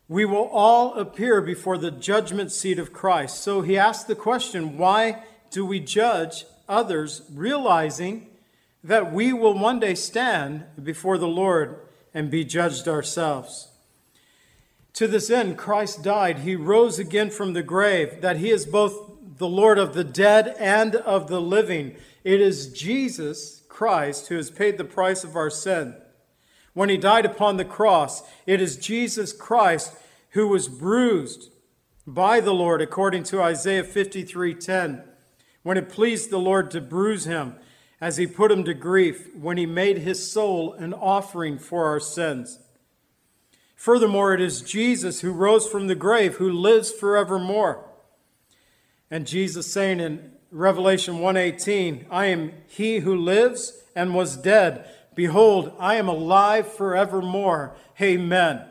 We 0.06 0.24
will 0.24 0.48
all 0.52 0.94
appear 0.94 1.40
before 1.40 1.78
the 1.78 1.90
judgment 1.90 2.52
seat 2.52 2.78
of 2.78 2.92
Christ. 2.92 3.42
So 3.42 3.62
he 3.62 3.78
asked 3.78 4.06
the 4.06 4.14
question 4.14 4.76
why 4.76 5.22
do 5.50 5.64
we 5.64 5.80
judge 5.80 6.44
others, 6.70 7.22
realizing 7.34 8.28
that 8.82 9.12
we 9.12 9.32
will 9.32 9.58
one 9.58 9.80
day 9.80 9.94
stand 9.94 10.64
before 10.82 11.18
the 11.18 11.28
Lord 11.28 11.80
and 12.14 12.30
be 12.30 12.44
judged 12.44 12.88
ourselves? 12.88 13.68
To 14.94 15.06
this 15.06 15.30
end, 15.30 15.58
Christ 15.58 16.02
died. 16.02 16.40
He 16.40 16.56
rose 16.56 16.98
again 16.98 17.30
from 17.30 17.52
the 17.52 17.62
grave, 17.62 18.20
that 18.22 18.38
he 18.38 18.50
is 18.50 18.64
both 18.66 19.10
the 19.38 19.48
Lord 19.48 19.78
of 19.78 19.94
the 19.94 20.04
dead 20.04 20.54
and 20.58 20.96
of 20.96 21.28
the 21.28 21.40
living. 21.40 21.96
It 22.24 22.40
is 22.40 22.72
Jesus 22.72 23.62
Christ 23.68 24.28
who 24.28 24.36
has 24.36 24.50
paid 24.50 24.78
the 24.78 24.84
price 24.84 25.24
of 25.24 25.36
our 25.36 25.50
sin. 25.50 25.94
When 26.74 26.88
he 26.88 26.96
died 26.96 27.24
upon 27.24 27.56
the 27.56 27.64
cross, 27.64 28.22
it 28.46 28.60
is 28.60 28.76
Jesus 28.76 29.32
Christ 29.32 29.94
who 30.30 30.48
was 30.48 30.68
bruised 30.68 31.50
by 32.06 32.40
the 32.40 32.54
Lord, 32.54 32.82
according 32.82 33.24
to 33.24 33.42
Isaiah 33.42 33.84
53:10, 33.84 35.04
when 35.70 35.78
it 35.78 35.88
pleased 35.88 36.30
the 36.30 36.36
Lord 36.36 36.68
to 36.68 36.80
bruise 36.80 37.26
him 37.26 37.54
as 38.00 38.16
he 38.16 38.26
put 38.26 38.50
him 38.50 38.64
to 38.64 38.74
grief, 38.74 39.32
when 39.36 39.56
he 39.56 39.66
made 39.66 39.98
his 39.98 40.28
soul 40.28 40.72
an 40.72 40.92
offering 40.92 41.60
for 41.60 41.84
our 41.84 42.00
sins. 42.00 42.58
Furthermore, 43.76 44.34
it 44.34 44.40
is 44.40 44.62
Jesus 44.62 45.20
who 45.20 45.30
rose 45.30 45.68
from 45.68 45.86
the 45.86 45.94
grave, 45.94 46.38
who 46.38 46.50
lives 46.50 46.90
forevermore. 46.90 47.88
And 49.12 49.28
Jesus 49.28 49.72
saying 49.72 50.00
in 50.00 50.32
Revelation 50.50 51.20
1:18, 51.20 52.04
I 52.10 52.26
am 52.26 52.52
he 52.66 52.98
who 52.98 53.14
lives 53.14 53.80
and 53.94 54.12
was 54.12 54.36
dead. 54.36 54.90
Behold, 55.14 55.72
I 55.78 55.94
am 55.94 56.08
alive 56.08 56.66
forevermore. 56.66 57.76
Amen. 58.00 58.64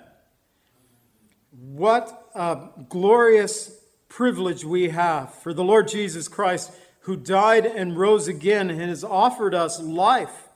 What 1.52 2.30
a 2.36 2.68
glorious 2.90 3.78
privilege 4.10 4.66
we 4.66 4.90
have 4.90 5.34
for 5.36 5.54
the 5.54 5.64
Lord 5.64 5.88
Jesus 5.88 6.28
Christ, 6.28 6.74
who 7.10 7.16
died 7.16 7.66
and 7.66 7.98
rose 7.98 8.28
again 8.28 8.70
and 8.70 8.82
has 8.82 9.04
offered 9.04 9.56
us 9.56 9.82
life 9.82 10.48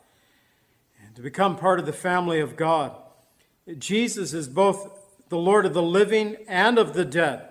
and 1.03 1.15
to 1.15 1.21
become 1.23 1.55
part 1.55 1.79
of 1.79 1.87
the 1.87 1.91
family 1.91 2.39
of 2.39 2.55
God. 2.55 2.95
Jesus 3.79 4.35
is 4.35 4.47
both 4.47 4.87
the 5.29 5.37
Lord 5.37 5.65
of 5.65 5.73
the 5.73 5.81
living 5.81 6.37
and 6.47 6.77
of 6.77 6.93
the 6.93 7.05
dead. 7.05 7.49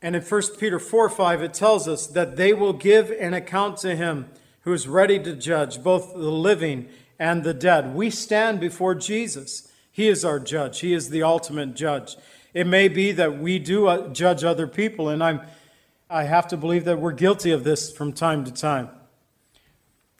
And 0.00 0.16
in 0.16 0.22
1 0.22 0.42
Peter 0.58 0.78
4 0.78 1.10
5, 1.10 1.42
it 1.42 1.52
tells 1.52 1.86
us 1.86 2.06
that 2.06 2.36
they 2.36 2.54
will 2.54 2.72
give 2.72 3.10
an 3.10 3.34
account 3.34 3.76
to 3.80 3.94
him 3.94 4.30
who 4.62 4.72
is 4.72 4.88
ready 4.88 5.18
to 5.18 5.36
judge 5.36 5.82
both 5.82 6.14
the 6.14 6.32
living 6.32 6.88
and 7.18 7.44
the 7.44 7.52
dead. 7.52 7.94
We 7.94 8.08
stand 8.08 8.60
before 8.60 8.94
Jesus. 8.94 9.70
He 9.90 10.08
is 10.08 10.24
our 10.24 10.40
judge, 10.40 10.80
He 10.80 10.94
is 10.94 11.10
the 11.10 11.22
ultimate 11.22 11.74
judge. 11.74 12.16
It 12.54 12.66
may 12.66 12.88
be 12.88 13.12
that 13.12 13.38
we 13.38 13.58
do 13.58 13.88
uh, 13.88 14.08
judge 14.08 14.42
other 14.42 14.66
people, 14.66 15.10
and 15.10 15.22
I'm, 15.22 15.42
I 16.12 16.24
have 16.24 16.46
to 16.48 16.58
believe 16.58 16.84
that 16.84 17.00
we're 17.00 17.12
guilty 17.12 17.52
of 17.52 17.64
this 17.64 17.90
from 17.90 18.12
time 18.12 18.44
to 18.44 18.52
time. 18.52 18.90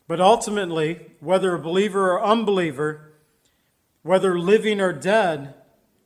But 0.07 0.19
ultimately, 0.19 1.11
whether 1.19 1.53
a 1.53 1.59
believer 1.59 2.13
or 2.13 2.23
unbeliever, 2.23 3.13
whether 4.01 4.39
living 4.39 4.81
or 4.81 4.91
dead, 4.91 5.53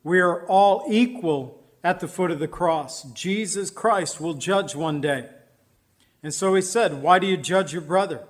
we 0.03 0.19
are 0.19 0.45
all 0.47 0.83
equal 0.89 1.63
at 1.85 2.01
the 2.01 2.07
foot 2.09 2.31
of 2.31 2.39
the 2.39 2.49
cross. 2.49 3.03
Jesus 3.13 3.71
Christ 3.71 4.19
will 4.19 4.33
judge 4.33 4.75
one 4.75 4.99
day. 4.99 5.29
And 6.21 6.33
so 6.33 6.53
he 6.53 6.61
said, 6.61 7.01
Why 7.01 7.17
do 7.17 7.25
you 7.25 7.37
judge 7.37 7.71
your 7.71 7.81
brother? 7.81 8.27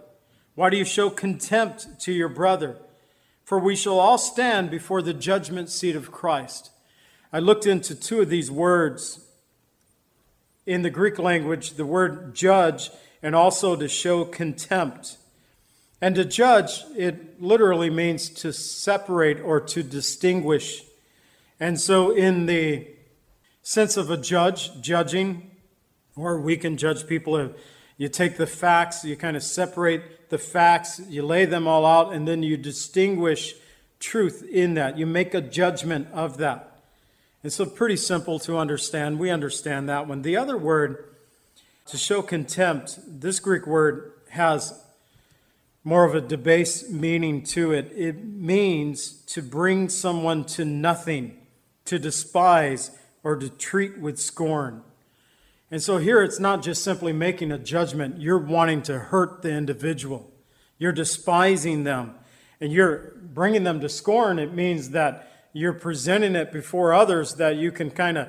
Why 0.54 0.70
do 0.70 0.78
you 0.78 0.86
show 0.86 1.10
contempt 1.10 2.00
to 2.02 2.14
your 2.14 2.30
brother? 2.30 2.78
For 3.44 3.58
we 3.58 3.76
shall 3.76 4.00
all 4.00 4.20
stand 4.20 4.70
before 4.70 5.02
the 5.02 5.14
judgment 5.14 5.70
seat 5.70 5.96
of 5.96 6.12
Christ. 6.12 6.70
I 7.34 7.40
looked 7.40 7.66
into 7.66 7.96
two 7.96 8.22
of 8.22 8.30
these 8.30 8.52
words. 8.52 9.27
In 10.68 10.84
the 10.84 10.92
Greek 10.92 11.18
language, 11.18 11.72
the 11.72 11.86
word 11.86 12.36
judge 12.36 12.92
and 13.24 13.34
also 13.34 13.76
to 13.76 13.88
show 13.88 14.26
contempt. 14.26 15.18
And 16.02 16.14
to 16.16 16.26
judge, 16.26 16.84
it 16.96 17.42
literally 17.42 17.90
means 17.90 18.30
to 18.42 18.54
separate 18.54 19.40
or 19.40 19.60
to 19.62 19.82
distinguish. 19.82 20.84
And 21.60 21.80
so, 21.80 22.12
in 22.12 22.46
the 22.46 22.88
sense 23.64 23.98
of 23.98 24.12
a 24.12 24.18
judge, 24.18 24.80
judging, 24.82 25.52
or 26.16 26.40
we 26.40 26.58
can 26.58 26.78
judge 26.78 27.08
people, 27.08 27.54
you 27.98 28.10
take 28.10 28.38
the 28.38 28.46
facts, 28.46 29.04
you 29.04 29.16
kind 29.16 29.36
of 29.36 29.44
separate 29.44 30.30
the 30.30 30.38
facts, 30.38 31.00
you 31.10 31.24
lay 31.24 31.46
them 31.46 31.68
all 31.68 31.86
out, 31.86 32.14
and 32.14 32.28
then 32.28 32.44
you 32.44 32.58
distinguish 32.58 33.56
truth 34.00 34.46
in 34.52 34.76
that. 34.76 34.98
You 34.98 35.08
make 35.08 35.34
a 35.34 35.42
judgment 35.42 36.10
of 36.14 36.38
that. 36.38 36.77
And 37.44 37.53
so, 37.53 37.65
pretty 37.65 37.98
simple 37.98 38.39
to 38.39 38.58
understand. 38.58 39.20
We 39.20 39.29
understand 39.29 39.88
that 39.89 40.08
one. 40.08 40.22
The 40.22 40.36
other 40.36 40.58
word, 40.58 41.06
to 41.88 41.98
show 41.98 42.22
contempt, 42.22 43.00
this 43.08 43.39
Greek 43.39 43.67
word 43.67 44.12
has 44.29 44.84
more 45.84 46.03
of 46.03 46.13
a 46.13 46.22
debased 46.22 46.89
meaning 46.89 47.44
to 47.44 47.72
it. 47.72 47.91
It 47.96 48.25
means 48.25 49.12
to 49.27 49.41
bring 49.41 49.88
someone 49.88 50.44
to 50.46 50.65
nothing, 50.65 51.38
to 51.86 51.98
despise, 51.98 52.91
or 53.24 53.38
to 53.38 53.50
treat 53.50 53.98
with 53.98 54.20
scorn. 54.20 54.84
And 55.72 55.82
so 55.82 55.98
here 55.98 56.22
it's 56.22 56.39
not 56.39 56.62
just 56.62 56.84
simply 56.84 57.13
making 57.13 57.51
a 57.51 57.58
judgment, 57.58 58.20
you're 58.20 58.38
wanting 58.38 58.82
to 58.84 59.00
hurt 59.00 59.41
the 59.41 59.51
individual, 59.51 60.29
you're 60.77 60.91
despising 60.91 61.84
them, 61.84 62.15
and 62.60 62.72
you're 62.72 63.13
bringing 63.22 63.63
them 63.63 63.79
to 63.82 63.89
scorn. 63.89 64.39
It 64.39 64.53
means 64.53 64.89
that 64.89 65.37
you're 65.58 65.74
presenting 65.74 66.36
it 66.36 66.52
before 66.52 66.94
others 66.94 67.36
that 67.36 67.56
you 67.58 67.72
can 67.72 67.90
kind 67.90 68.18
of, 68.18 68.28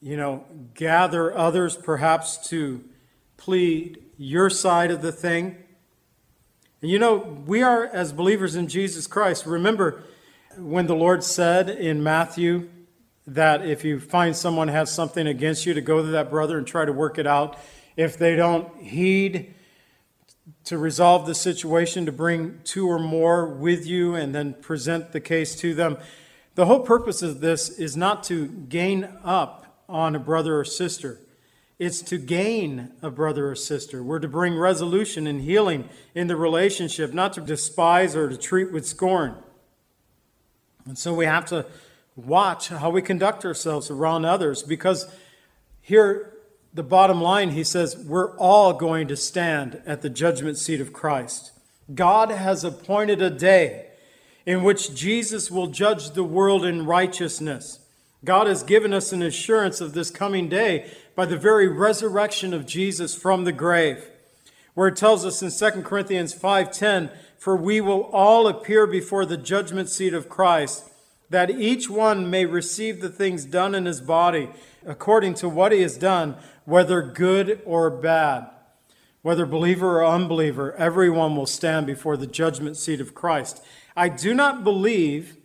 you 0.00 0.16
know, 0.16 0.44
gather 0.74 1.36
others 1.36 1.76
perhaps 1.76 2.48
to 2.48 2.84
plead 3.36 4.02
your 4.16 4.50
side 4.50 4.90
of 4.90 5.02
the 5.02 5.12
thing 5.12 5.56
and 6.82 6.90
you 6.90 6.98
know, 6.98 7.16
we 7.46 7.62
are, 7.62 7.84
as 7.84 8.12
believers 8.12 8.54
in 8.54 8.66
Jesus 8.66 9.06
Christ, 9.06 9.44
remember 9.44 10.02
when 10.56 10.86
the 10.86 10.94
Lord 10.94 11.22
said 11.22 11.68
in 11.68 12.02
Matthew 12.02 12.70
that 13.26 13.66
if 13.66 13.84
you 13.84 14.00
find 14.00 14.34
someone 14.34 14.68
has 14.68 14.90
something 14.90 15.26
against 15.26 15.66
you, 15.66 15.74
to 15.74 15.82
go 15.82 16.02
to 16.02 16.08
that 16.08 16.30
brother 16.30 16.56
and 16.56 16.66
try 16.66 16.86
to 16.86 16.92
work 16.92 17.18
it 17.18 17.26
out. 17.26 17.58
If 17.96 18.16
they 18.16 18.34
don't 18.34 18.74
heed 18.82 19.54
to 20.64 20.78
resolve 20.78 21.26
the 21.26 21.34
situation, 21.34 22.06
to 22.06 22.12
bring 22.12 22.60
two 22.64 22.88
or 22.88 22.98
more 22.98 23.46
with 23.46 23.86
you 23.86 24.14
and 24.14 24.34
then 24.34 24.54
present 24.54 25.12
the 25.12 25.20
case 25.20 25.54
to 25.56 25.74
them. 25.74 25.98
The 26.54 26.66
whole 26.66 26.80
purpose 26.80 27.22
of 27.22 27.40
this 27.40 27.68
is 27.68 27.96
not 27.96 28.24
to 28.24 28.46
gain 28.46 29.08
up 29.24 29.82
on 29.88 30.14
a 30.14 30.20
brother 30.20 30.58
or 30.58 30.64
sister 30.64 31.20
it's 31.80 32.02
to 32.02 32.18
gain 32.18 32.92
a 33.00 33.10
brother 33.10 33.50
or 33.50 33.54
sister. 33.54 34.02
We're 34.02 34.18
to 34.18 34.28
bring 34.28 34.54
resolution 34.54 35.26
and 35.26 35.40
healing 35.40 35.88
in 36.14 36.26
the 36.26 36.36
relationship, 36.36 37.14
not 37.14 37.32
to 37.32 37.40
despise 37.40 38.14
or 38.14 38.28
to 38.28 38.36
treat 38.36 38.70
with 38.70 38.86
scorn. 38.86 39.34
And 40.84 40.98
so 40.98 41.14
we 41.14 41.24
have 41.24 41.46
to 41.46 41.64
watch 42.16 42.68
how 42.68 42.90
we 42.90 43.00
conduct 43.00 43.46
ourselves 43.46 43.90
around 43.90 44.26
others 44.26 44.62
because 44.62 45.10
here, 45.80 46.34
the 46.74 46.82
bottom 46.82 47.22
line, 47.22 47.50
he 47.50 47.64
says, 47.64 47.96
we're 47.96 48.36
all 48.36 48.74
going 48.74 49.08
to 49.08 49.16
stand 49.16 49.80
at 49.86 50.02
the 50.02 50.10
judgment 50.10 50.58
seat 50.58 50.82
of 50.82 50.92
Christ. 50.92 51.50
God 51.94 52.30
has 52.30 52.62
appointed 52.62 53.22
a 53.22 53.30
day 53.30 53.86
in 54.50 54.64
which 54.64 54.96
Jesus 54.96 55.48
will 55.48 55.68
judge 55.68 56.10
the 56.10 56.24
world 56.24 56.64
in 56.64 56.84
righteousness. 56.84 57.78
God 58.24 58.48
has 58.48 58.64
given 58.64 58.92
us 58.92 59.12
an 59.12 59.22
assurance 59.22 59.80
of 59.80 59.94
this 59.94 60.10
coming 60.10 60.48
day 60.48 60.90
by 61.14 61.24
the 61.24 61.36
very 61.36 61.68
resurrection 61.68 62.52
of 62.52 62.66
Jesus 62.66 63.14
from 63.14 63.44
the 63.44 63.52
grave, 63.52 64.10
where 64.74 64.88
it 64.88 64.96
tells 64.96 65.24
us 65.24 65.40
in 65.40 65.52
2 65.52 65.84
Corinthians 65.84 66.34
5:10, 66.34 67.10
"For 67.38 67.54
we 67.54 67.80
will 67.80 68.10
all 68.12 68.48
appear 68.48 68.88
before 68.88 69.24
the 69.24 69.36
judgment 69.36 69.88
seat 69.88 70.12
of 70.12 70.28
Christ, 70.28 70.82
that 71.30 71.52
each 71.52 71.88
one 71.88 72.28
may 72.28 72.44
receive 72.44 73.00
the 73.00 73.08
things 73.08 73.44
done 73.44 73.76
in 73.76 73.86
his 73.86 74.00
body 74.00 74.50
according 74.84 75.34
to 75.34 75.48
what 75.48 75.70
he 75.70 75.82
has 75.82 75.96
done, 75.96 76.34
whether 76.64 77.02
good 77.02 77.60
or 77.64 77.88
bad. 77.88 78.50
Whether 79.22 79.46
believer 79.46 80.00
or 80.00 80.06
unbeliever, 80.06 80.74
everyone 80.76 81.36
will 81.36 81.46
stand 81.46 81.86
before 81.86 82.16
the 82.16 82.26
judgment 82.26 82.76
seat 82.76 83.00
of 83.00 83.14
Christ. 83.14 83.62
I 84.00 84.08
do 84.08 84.32
not 84.32 84.64
believe, 84.64 85.36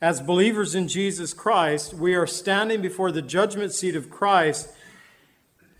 as 0.00 0.20
believers 0.20 0.76
in 0.76 0.86
Jesus 0.86 1.34
Christ, 1.34 1.92
we 1.92 2.14
are 2.14 2.28
standing 2.28 2.80
before 2.80 3.10
the 3.10 3.22
judgment 3.22 3.72
seat 3.72 3.96
of 3.96 4.08
Christ 4.08 4.68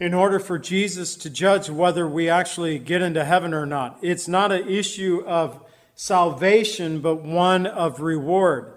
in 0.01 0.13
order 0.15 0.41
for 0.41 0.59
Jesus 0.59 1.15
to 1.15 1.31
judge 1.31 1.71
whether 1.71 2.09
we 2.09 2.29
actually 2.29 2.81
get 2.81 3.03
into 3.03 3.25
heaven 3.25 3.55
or 3.55 3.67
not. 3.67 4.01
It's 4.03 4.27
not 4.27 4.51
an 4.51 4.69
issue 4.69 5.23
of 5.29 5.65
salvation, 5.95 7.01
but 7.03 7.23
one 7.23 7.67
of 7.69 8.01
reward. 8.01 8.73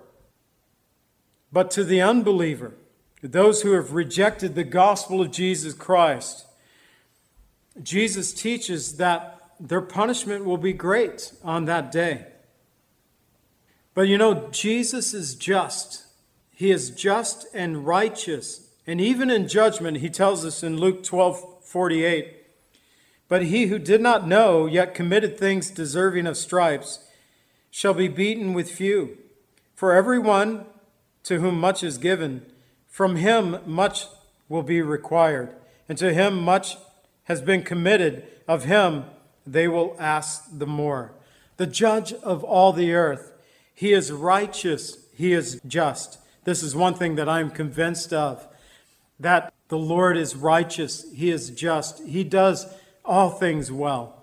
But 1.52 1.72
to 1.72 1.84
the 1.84 2.00
unbeliever, 2.00 2.76
those 3.24 3.64
who 3.64 3.72
have 3.72 3.94
rejected 3.94 4.54
the 4.54 4.64
gospel 4.64 5.20
of 5.20 5.32
Jesus 5.32 5.74
Christ, 5.74 6.46
Jesus 7.82 8.36
teaches 8.36 8.98
that 8.98 9.40
their 9.60 9.82
punishment 9.82 10.46
will 10.46 10.58
be 10.58 10.74
great 10.74 11.34
on 11.44 11.66
that 11.66 11.92
day. 11.92 12.28
But 13.94 14.08
you 14.08 14.18
know, 14.18 14.50
Jesus 14.52 15.14
is 15.14 15.36
just. 15.36 16.06
He 16.52 16.72
is 16.72 16.92
just 16.92 17.48
and 17.54 17.86
righteous. 17.86 18.70
And 18.88 19.02
even 19.02 19.30
in 19.30 19.48
judgment, 19.48 19.98
he 19.98 20.10
tells 20.10 20.46
us 20.46 20.64
in 20.64 20.78
Luke 20.78 21.04
12 21.04 21.48
48, 21.64 22.36
but 23.30 23.44
he 23.46 23.68
who 23.68 23.80
did 23.80 24.02
not 24.02 24.28
know, 24.28 24.66
yet 24.66 24.94
committed 24.94 25.38
things 25.38 25.70
deserving 25.70 26.28
of 26.28 26.36
stripes, 26.36 27.00
shall 27.70 27.94
be 27.94 28.10
beaten 28.10 28.54
with 28.54 28.70
few. 28.70 29.18
For 29.74 29.94
everyone 29.94 30.66
to 31.24 31.40
whom 31.40 31.60
much 31.60 31.82
is 31.82 31.98
given, 31.98 32.46
from 32.90 33.16
him 33.16 33.60
much 33.66 34.06
will 34.50 34.64
be 34.64 34.82
required. 34.82 35.56
And 35.88 35.98
to 35.98 36.14
him 36.14 36.42
much 36.42 36.76
has 37.24 37.42
been 37.42 37.64
committed, 37.64 38.28
of 38.48 38.66
him 38.66 39.06
they 39.48 39.68
will 39.68 39.96
ask 39.98 40.44
the 40.52 40.68
more. 40.68 41.14
The 41.56 41.68
judge 41.68 42.12
of 42.14 42.44
all 42.44 42.74
the 42.74 42.92
earth, 42.92 43.31
he 43.82 43.94
is 43.94 44.12
righteous, 44.12 45.08
he 45.18 45.34
is 45.34 45.60
just. 45.66 46.20
This 46.44 46.62
is 46.62 46.76
one 46.76 46.94
thing 46.94 47.16
that 47.16 47.28
I 47.28 47.40
am 47.40 47.50
convinced 47.50 48.14
of 48.14 48.48
that 49.20 49.52
the 49.70 49.78
Lord 49.80 50.18
is 50.18 50.36
righteous, 50.36 51.12
he 51.12 51.32
is 51.32 51.50
just, 51.50 52.06
he 52.06 52.24
does 52.24 52.72
all 53.04 53.32
things 53.32 53.72
well. 53.72 54.22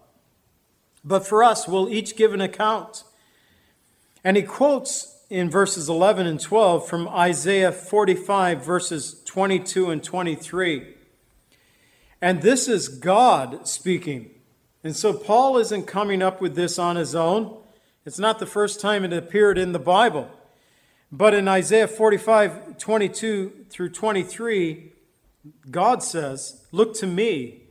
But 1.05 1.27
for 1.27 1.43
us, 1.43 1.67
we'll 1.67 1.89
each 1.89 2.15
give 2.15 2.33
an 2.33 2.41
account. 2.41 3.03
And 4.23 4.37
he 4.37 4.45
quotes 4.45 5.25
in 5.29 5.51
verses 5.51 5.89
11 5.89 6.29
and 6.29 6.39
12 6.39 6.87
from 6.87 7.09
Isaiah 7.09 7.73
45, 7.73 8.65
verses 8.65 9.21
22 9.25 9.91
and 9.91 10.05
23. 10.05 10.95
And 12.23 12.43
this 12.43 12.69
is 12.69 12.87
God 12.87 13.67
speaking. 13.67 14.31
And 14.85 14.95
so 14.95 15.13
Paul 15.13 15.59
isn't 15.59 15.89
coming 15.89 16.23
up 16.23 16.41
with 16.41 16.55
this 16.55 16.79
on 16.79 16.95
his 16.95 17.17
own. 17.17 17.57
It's 18.09 18.19
not 18.19 18.39
the 18.39 18.47
first 18.47 18.81
time 18.81 19.05
it 19.05 19.13
appeared 19.13 19.59
in 19.59 19.73
the 19.73 19.79
Bible. 19.79 20.31
But 21.13 21.35
in 21.35 21.47
Isaiah 21.47 21.87
45, 21.87 22.79
22 22.79 23.67
through 23.69 23.91
23, 23.91 24.93
God 25.71 26.03
says, 26.03 26.65
Look 26.73 26.95
to 26.95 27.07
me 27.07 27.65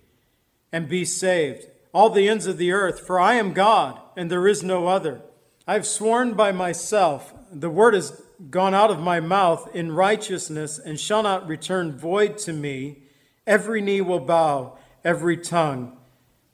and 0.72 0.88
be 0.88 1.06
saved, 1.06 1.66
all 1.92 2.12
the 2.12 2.30
ends 2.30 2.46
of 2.46 2.60
the 2.60 2.72
earth, 2.72 3.00
for 3.00 3.20
I 3.20 3.34
am 3.34 3.52
God 3.52 4.00
and 4.16 4.30
there 4.30 4.48
is 4.48 4.62
no 4.62 4.86
other. 4.86 5.22
I 5.68 5.74
have 5.74 5.88
sworn 5.88 6.36
by 6.36 6.52
myself, 6.52 7.34
the 7.52 7.72
word 7.72 7.96
has 7.96 8.22
gone 8.52 8.76
out 8.76 8.92
of 8.92 9.00
my 9.00 9.20
mouth 9.20 9.76
in 9.76 9.92
righteousness 9.92 10.78
and 10.78 11.00
shall 11.00 11.24
not 11.24 11.48
return 11.48 11.98
void 11.98 12.38
to 12.40 12.54
me. 12.54 13.00
Every 13.48 13.82
knee 13.82 14.02
will 14.02 14.20
bow, 14.20 14.78
every 15.04 15.38
tongue 15.38 15.98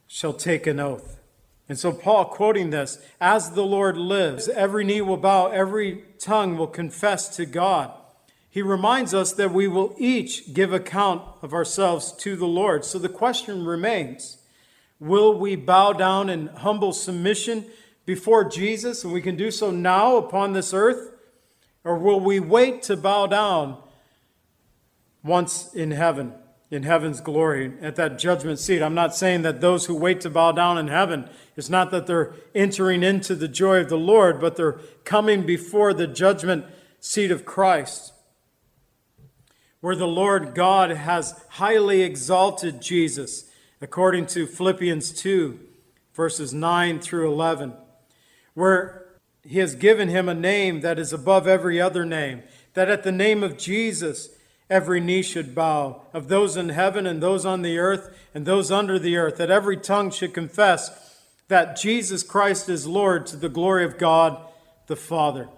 shall 0.07 0.31
take 0.31 0.67
an 0.67 0.79
oath. 0.79 1.19
And 1.69 1.79
so, 1.79 1.93
Paul 1.93 2.25
quoting 2.25 2.71
this, 2.71 2.97
as 3.21 3.51
the 3.51 3.63
Lord 3.63 3.97
lives, 3.97 4.49
every 4.49 4.83
knee 4.83 5.01
will 5.01 5.17
bow, 5.17 5.47
every 5.47 6.03
tongue 6.19 6.57
will 6.57 6.67
confess 6.67 7.35
to 7.37 7.45
God. 7.45 7.91
He 8.49 8.61
reminds 8.61 9.13
us 9.13 9.31
that 9.33 9.53
we 9.53 9.67
will 9.67 9.95
each 9.97 10.53
give 10.53 10.73
account 10.73 11.23
of 11.41 11.53
ourselves 11.53 12.11
to 12.17 12.35
the 12.35 12.45
Lord. 12.45 12.85
So 12.85 12.99
the 12.99 13.09
question 13.09 13.65
remains 13.65 14.37
Will 14.99 15.37
we 15.37 15.55
bow 15.55 15.93
down 15.93 16.29
in 16.29 16.47
humble 16.47 16.93
submission 16.93 17.65
before 18.05 18.47
Jesus, 18.47 19.03
and 19.03 19.11
we 19.11 19.21
can 19.21 19.35
do 19.35 19.49
so 19.49 19.71
now 19.71 20.17
upon 20.17 20.53
this 20.53 20.73
earth? 20.73 21.11
Or 21.83 21.97
will 21.97 22.19
we 22.19 22.39
wait 22.39 22.83
to 22.83 22.95
bow 22.95 23.27
down 23.27 23.77
once 25.23 25.73
in 25.73 25.91
heaven? 25.91 26.33
In 26.73 26.83
heaven's 26.83 27.21
glory 27.21 27.73
at 27.81 27.95
that 27.95 28.17
judgment 28.17 28.59
seat. 28.59 28.81
I'm 28.81 28.95
not 28.95 29.15
saying 29.15 29.43
that 29.43 29.61
those 29.61 29.85
who 29.85 29.95
wait 29.95 30.21
to 30.21 30.29
bow 30.29 30.51
down 30.51 30.77
in 30.77 30.87
heaven, 30.87 31.29
it's 31.55 31.69
not 31.69 31.91
that 31.91 32.07
they're 32.07 32.33
entering 32.55 33.03
into 33.03 33.35
the 33.35 33.47
joy 33.47 33.79
of 33.79 33.89
the 33.89 33.97
Lord, 33.97 34.41
but 34.41 34.55
they're 34.55 34.79
coming 35.03 35.45
before 35.45 35.93
the 35.93 36.07
judgment 36.07 36.65
seat 36.99 37.31
of 37.31 37.45
Christ, 37.45 38.13
where 39.81 39.95
the 39.95 40.07
Lord 40.07 40.55
God 40.55 40.89
has 40.89 41.39
highly 41.49 42.01
exalted 42.01 42.81
Jesus, 42.81 43.51
according 43.81 44.25
to 44.27 44.47
Philippians 44.47 45.11
2, 45.11 45.59
verses 46.13 46.53
9 46.53 46.99
through 46.99 47.31
11, 47.31 47.73
where 48.53 49.05
he 49.43 49.59
has 49.59 49.75
given 49.75 50.07
him 50.07 50.29
a 50.29 50.33
name 50.33 50.81
that 50.81 50.97
is 50.97 51.11
above 51.11 51.47
every 51.47 51.79
other 51.79 52.05
name, 52.05 52.43
that 52.73 52.89
at 52.89 53.03
the 53.03 53.11
name 53.11 53.43
of 53.43 53.57
Jesus, 53.57 54.29
every 54.69 54.99
knee 54.99 55.21
should 55.21 55.53
bow, 55.53 56.01
of 56.13 56.27
those 56.27 56.57
in 56.57 56.69
heaven 56.69 57.05
and 57.05 57.21
those 57.21 57.45
on 57.45 57.61
the 57.61 57.77
earth 57.77 58.15
and 58.33 58.45
those 58.45 58.71
under 58.71 58.97
the 58.97 59.17
earth, 59.17 59.37
that 59.37 59.51
every 59.51 59.77
tongue 59.77 60.09
should 60.09 60.33
confess 60.33 61.19
that 61.47 61.75
Jesus 61.75 62.23
Christ 62.23 62.69
is 62.69 62.87
Lord 62.87 63.25
to 63.27 63.37
the 63.37 63.49
glory 63.49 63.83
of 63.83 63.97
God 63.97 64.39
the 64.87 64.95
Father. 64.95 65.49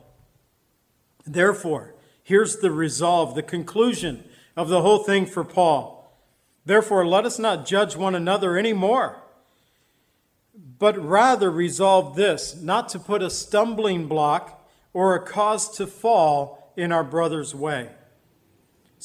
Therefore, 1.25 1.93
here's 2.23 2.57
the 2.57 2.71
resolve, 2.71 3.35
the 3.35 3.43
conclusion 3.43 4.23
of 4.55 4.69
the 4.69 4.81
whole 4.81 4.99
thing 4.99 5.25
for 5.25 5.43
Paul. 5.43 5.95
Therefore, 6.65 7.05
let 7.05 7.25
us 7.25 7.37
not 7.39 7.65
judge 7.65 7.95
one 7.95 8.15
another 8.15 8.57
anymore, 8.57 9.21
but 10.77 10.97
rather 10.97 11.51
resolve 11.51 12.15
this 12.15 12.55
not 12.59 12.89
to 12.89 12.99
put 12.99 13.21
a 13.21 13.29
stumbling 13.29 14.07
block 14.07 14.67
or 14.93 15.15
a 15.15 15.25
cause 15.25 15.69
to 15.77 15.85
fall 15.85 16.73
in 16.75 16.91
our 16.91 17.03
brother's 17.03 17.53
way. 17.53 17.89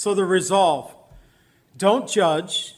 So 0.01 0.15
the 0.15 0.25
resolve 0.25 0.95
don't 1.77 2.09
judge, 2.09 2.75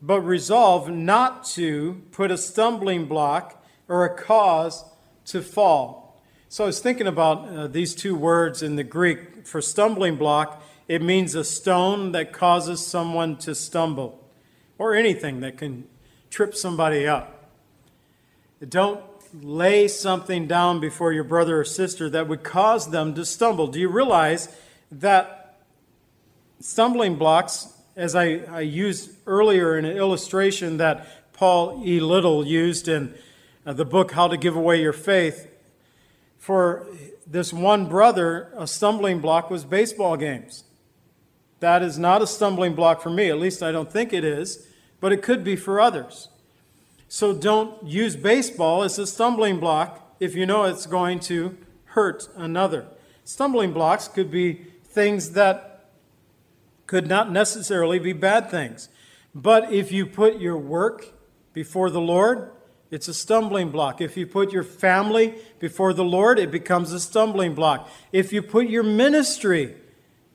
but 0.00 0.22
resolve 0.22 0.88
not 0.88 1.44
to 1.56 2.00
put 2.10 2.30
a 2.30 2.38
stumbling 2.38 3.04
block 3.04 3.62
or 3.86 4.06
a 4.06 4.16
cause 4.16 4.82
to 5.26 5.42
fall. 5.42 6.18
So 6.48 6.64
I 6.64 6.68
was 6.68 6.80
thinking 6.80 7.06
about 7.06 7.46
uh, 7.46 7.66
these 7.66 7.94
two 7.94 8.16
words 8.16 8.62
in 8.62 8.76
the 8.76 8.82
Greek. 8.82 9.46
For 9.46 9.60
stumbling 9.60 10.16
block, 10.16 10.64
it 10.88 11.02
means 11.02 11.34
a 11.34 11.44
stone 11.44 12.12
that 12.12 12.32
causes 12.32 12.86
someone 12.86 13.36
to 13.40 13.54
stumble, 13.54 14.18
or 14.78 14.94
anything 14.94 15.40
that 15.40 15.58
can 15.58 15.84
trip 16.30 16.54
somebody 16.54 17.06
up. 17.06 17.50
Don't 18.66 19.02
lay 19.34 19.86
something 19.86 20.46
down 20.46 20.80
before 20.80 21.12
your 21.12 21.24
brother 21.24 21.60
or 21.60 21.64
sister 21.66 22.08
that 22.08 22.26
would 22.26 22.42
cause 22.42 22.90
them 22.90 23.14
to 23.16 23.26
stumble. 23.26 23.66
Do 23.66 23.78
you 23.78 23.90
realize 23.90 24.48
that 24.90 25.35
stumbling 26.60 27.16
blocks, 27.16 27.72
as 27.96 28.14
I, 28.14 28.40
I 28.50 28.60
used 28.60 29.10
earlier 29.26 29.78
in 29.78 29.84
an 29.84 29.96
illustration 29.96 30.76
that 30.78 31.32
Paul 31.32 31.82
E. 31.84 32.00
Little 32.00 32.46
used 32.46 32.88
in 32.88 33.14
uh, 33.64 33.72
the 33.72 33.84
book 33.84 34.12
How 34.12 34.28
to 34.28 34.36
Give 34.36 34.56
Away 34.56 34.80
Your 34.80 34.92
Faith, 34.92 35.48
for 36.38 36.86
this 37.26 37.52
one 37.52 37.88
brother, 37.88 38.52
a 38.56 38.66
stumbling 38.66 39.20
block 39.20 39.50
was 39.50 39.64
baseball 39.64 40.16
games. 40.16 40.64
That 41.60 41.82
is 41.82 41.98
not 41.98 42.22
a 42.22 42.26
stumbling 42.26 42.74
block 42.74 43.00
for 43.02 43.10
me, 43.10 43.30
at 43.30 43.38
least 43.38 43.62
I 43.62 43.72
don't 43.72 43.90
think 43.90 44.12
it 44.12 44.24
is, 44.24 44.66
but 45.00 45.12
it 45.12 45.22
could 45.22 45.42
be 45.42 45.56
for 45.56 45.80
others. 45.80 46.28
So 47.08 47.32
don't 47.32 47.84
use 47.84 48.16
baseball 48.16 48.82
as 48.82 48.98
a 48.98 49.06
stumbling 49.06 49.58
block 49.58 50.16
if 50.20 50.34
you 50.34 50.46
know 50.46 50.64
it's 50.64 50.86
going 50.86 51.20
to 51.20 51.56
hurt 51.86 52.28
another. 52.36 52.86
Stumbling 53.24 53.72
blocks 53.72 54.06
could 54.06 54.30
be 54.30 54.66
things 54.84 55.30
that 55.32 55.75
could 56.86 57.06
not 57.06 57.30
necessarily 57.30 57.98
be 57.98 58.12
bad 58.12 58.50
things. 58.50 58.88
But 59.34 59.72
if 59.72 59.92
you 59.92 60.06
put 60.06 60.38
your 60.38 60.56
work 60.56 61.12
before 61.52 61.90
the 61.90 62.00
Lord, 62.00 62.52
it's 62.90 63.08
a 63.08 63.14
stumbling 63.14 63.70
block. 63.70 64.00
If 64.00 64.16
you 64.16 64.26
put 64.26 64.52
your 64.52 64.62
family 64.62 65.34
before 65.58 65.92
the 65.92 66.04
Lord, 66.04 66.38
it 66.38 66.50
becomes 66.50 66.92
a 66.92 67.00
stumbling 67.00 67.54
block. 67.54 67.88
If 68.12 68.32
you 68.32 68.42
put 68.42 68.68
your 68.68 68.84
ministry 68.84 69.74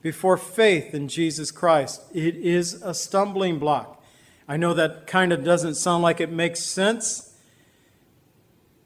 before 0.02 0.38
faith 0.38 0.94
in 0.94 1.08
Jesus 1.08 1.52
Christ, 1.52 2.02
it 2.14 2.36
is 2.36 2.82
a 2.82 2.94
stumbling 2.94 3.58
block. 3.58 4.04
I 4.48 4.58
know 4.58 4.74
that 4.74 5.08
kind 5.08 5.32
of 5.32 5.44
doesn't 5.44 5.76
sound 5.76 6.04
like 6.04 6.20
it 6.20 6.32
makes 6.32 6.60
sense, 6.62 7.34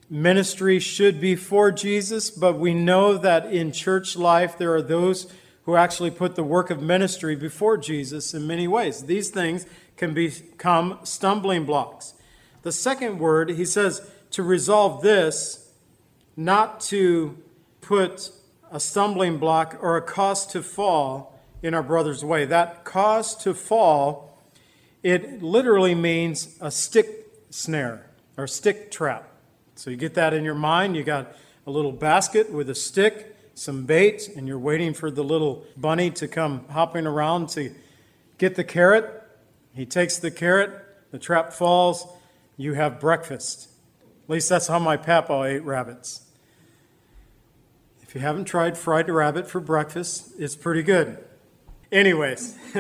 ministry 0.10 0.80
should 0.80 1.20
be 1.20 1.36
for 1.36 1.72
Jesus, 1.72 2.30
but 2.30 2.60
we 2.60 2.74
know 2.74 3.18
that 3.18 3.52
in 3.52 3.72
church 3.72 4.16
life 4.16 4.58
there 4.58 4.74
are 4.76 4.82
those 4.82 5.32
who 5.66 5.76
actually 5.76 6.12
put 6.12 6.36
the 6.36 6.44
work 6.44 6.70
of 6.70 6.82
ministry 6.82 7.36
before 7.36 7.78
Jesus 7.78 8.34
in 8.34 8.48
many 8.48 8.68
ways. 8.68 9.06
These 9.06 9.30
things 9.30 9.66
can 9.98 10.14
become 10.14 11.00
stumbling 11.04 11.66
blocks. 11.66 12.14
The 12.62 12.72
second 12.72 13.20
word, 13.20 13.50
he 13.50 13.66
says, 13.66 14.10
to 14.32 14.44
resolve 14.44 15.02
this, 15.02 15.72
not 16.36 16.80
to 16.82 17.38
put 17.82 18.32
a 18.72 18.80
stumbling 18.80 19.38
block 19.38 19.78
or 19.82 19.98
a 19.98 20.02
cause 20.02 20.46
to 20.48 20.62
fall 20.62 21.40
in 21.62 21.74
our 21.74 21.84
brother's 21.84 22.24
way. 22.24 22.46
That 22.46 22.84
cause 22.84 23.36
to 23.38 23.54
fall, 23.54 24.38
it 25.02 25.42
literally 25.42 25.96
means 25.96 26.58
a 26.62 26.70
stick 26.72 27.28
snare 27.50 28.08
or 28.38 28.48
stick 28.48 28.92
trap. 28.92 29.30
So 29.76 29.90
you 29.90 29.98
get 29.98 30.14
that 30.16 30.34
in 30.34 30.44
your 30.44 30.56
mind. 30.56 30.96
You 30.96 31.04
got 31.04 31.36
a 31.66 31.72
little 31.72 31.92
basket 31.92 32.52
with 32.52 32.70
a 32.70 32.76
stick, 32.76 33.35
some 33.56 33.86
bait, 33.86 34.30
and 34.36 34.48
you're 34.48 34.60
waiting 34.60 34.94
for 34.94 35.10
the 35.10 35.24
little 35.24 35.66
bunny 35.76 36.12
to 36.12 36.28
come 36.28 36.66
hopping 36.70 37.08
around 37.08 37.50
to 37.50 37.74
get 38.38 38.56
the 38.56 38.64
carrot. 38.64 39.24
He 39.74 39.86
takes 39.86 40.18
the 40.18 40.30
carrot, 40.30 40.72
the 41.12 41.18
trap 41.18 41.54
falls, 41.54 42.06
you 42.58 42.74
have 42.74 43.00
breakfast. 43.00 43.70
At 44.26 44.30
least 44.30 44.50
that's 44.50 44.68
how 44.68 44.80
my 44.80 44.98
papa 44.98 45.44
ate 45.44 45.64
rabbits. 45.64 46.26
If 48.02 48.14
you 48.14 48.22
haven't 48.22 48.46
tried 48.46 48.78
fried 48.78 49.10
rabbit 49.10 49.48
for 49.48 49.60
breakfast, 49.60 50.34
it's 50.38 50.56
pretty 50.56 50.84
good. 50.84 51.24
Anyways, 51.92 52.58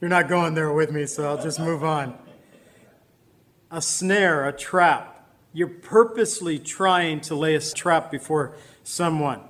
you're 0.00 0.10
not 0.10 0.28
going 0.28 0.54
there 0.54 0.72
with 0.72 0.90
me, 0.90 1.06
so 1.06 1.28
I'll 1.28 1.42
just 1.42 1.60
move 1.60 1.84
on. 1.84 2.16
A 3.70 3.82
snare, 3.82 4.48
a 4.48 4.52
trap 4.52 5.18
you're 5.52 5.68
purposely 5.68 6.58
trying 6.58 7.20
to 7.20 7.34
lay 7.34 7.54
a 7.54 7.60
trap 7.60 8.10
before 8.10 8.54
someone. 8.88 9.40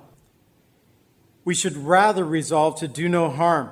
We 1.45 1.55
should 1.55 1.77
rather 1.77 2.25
resolve 2.25 2.77
to 2.79 2.87
do 2.87 3.07
no 3.07 3.29
harm. 3.29 3.71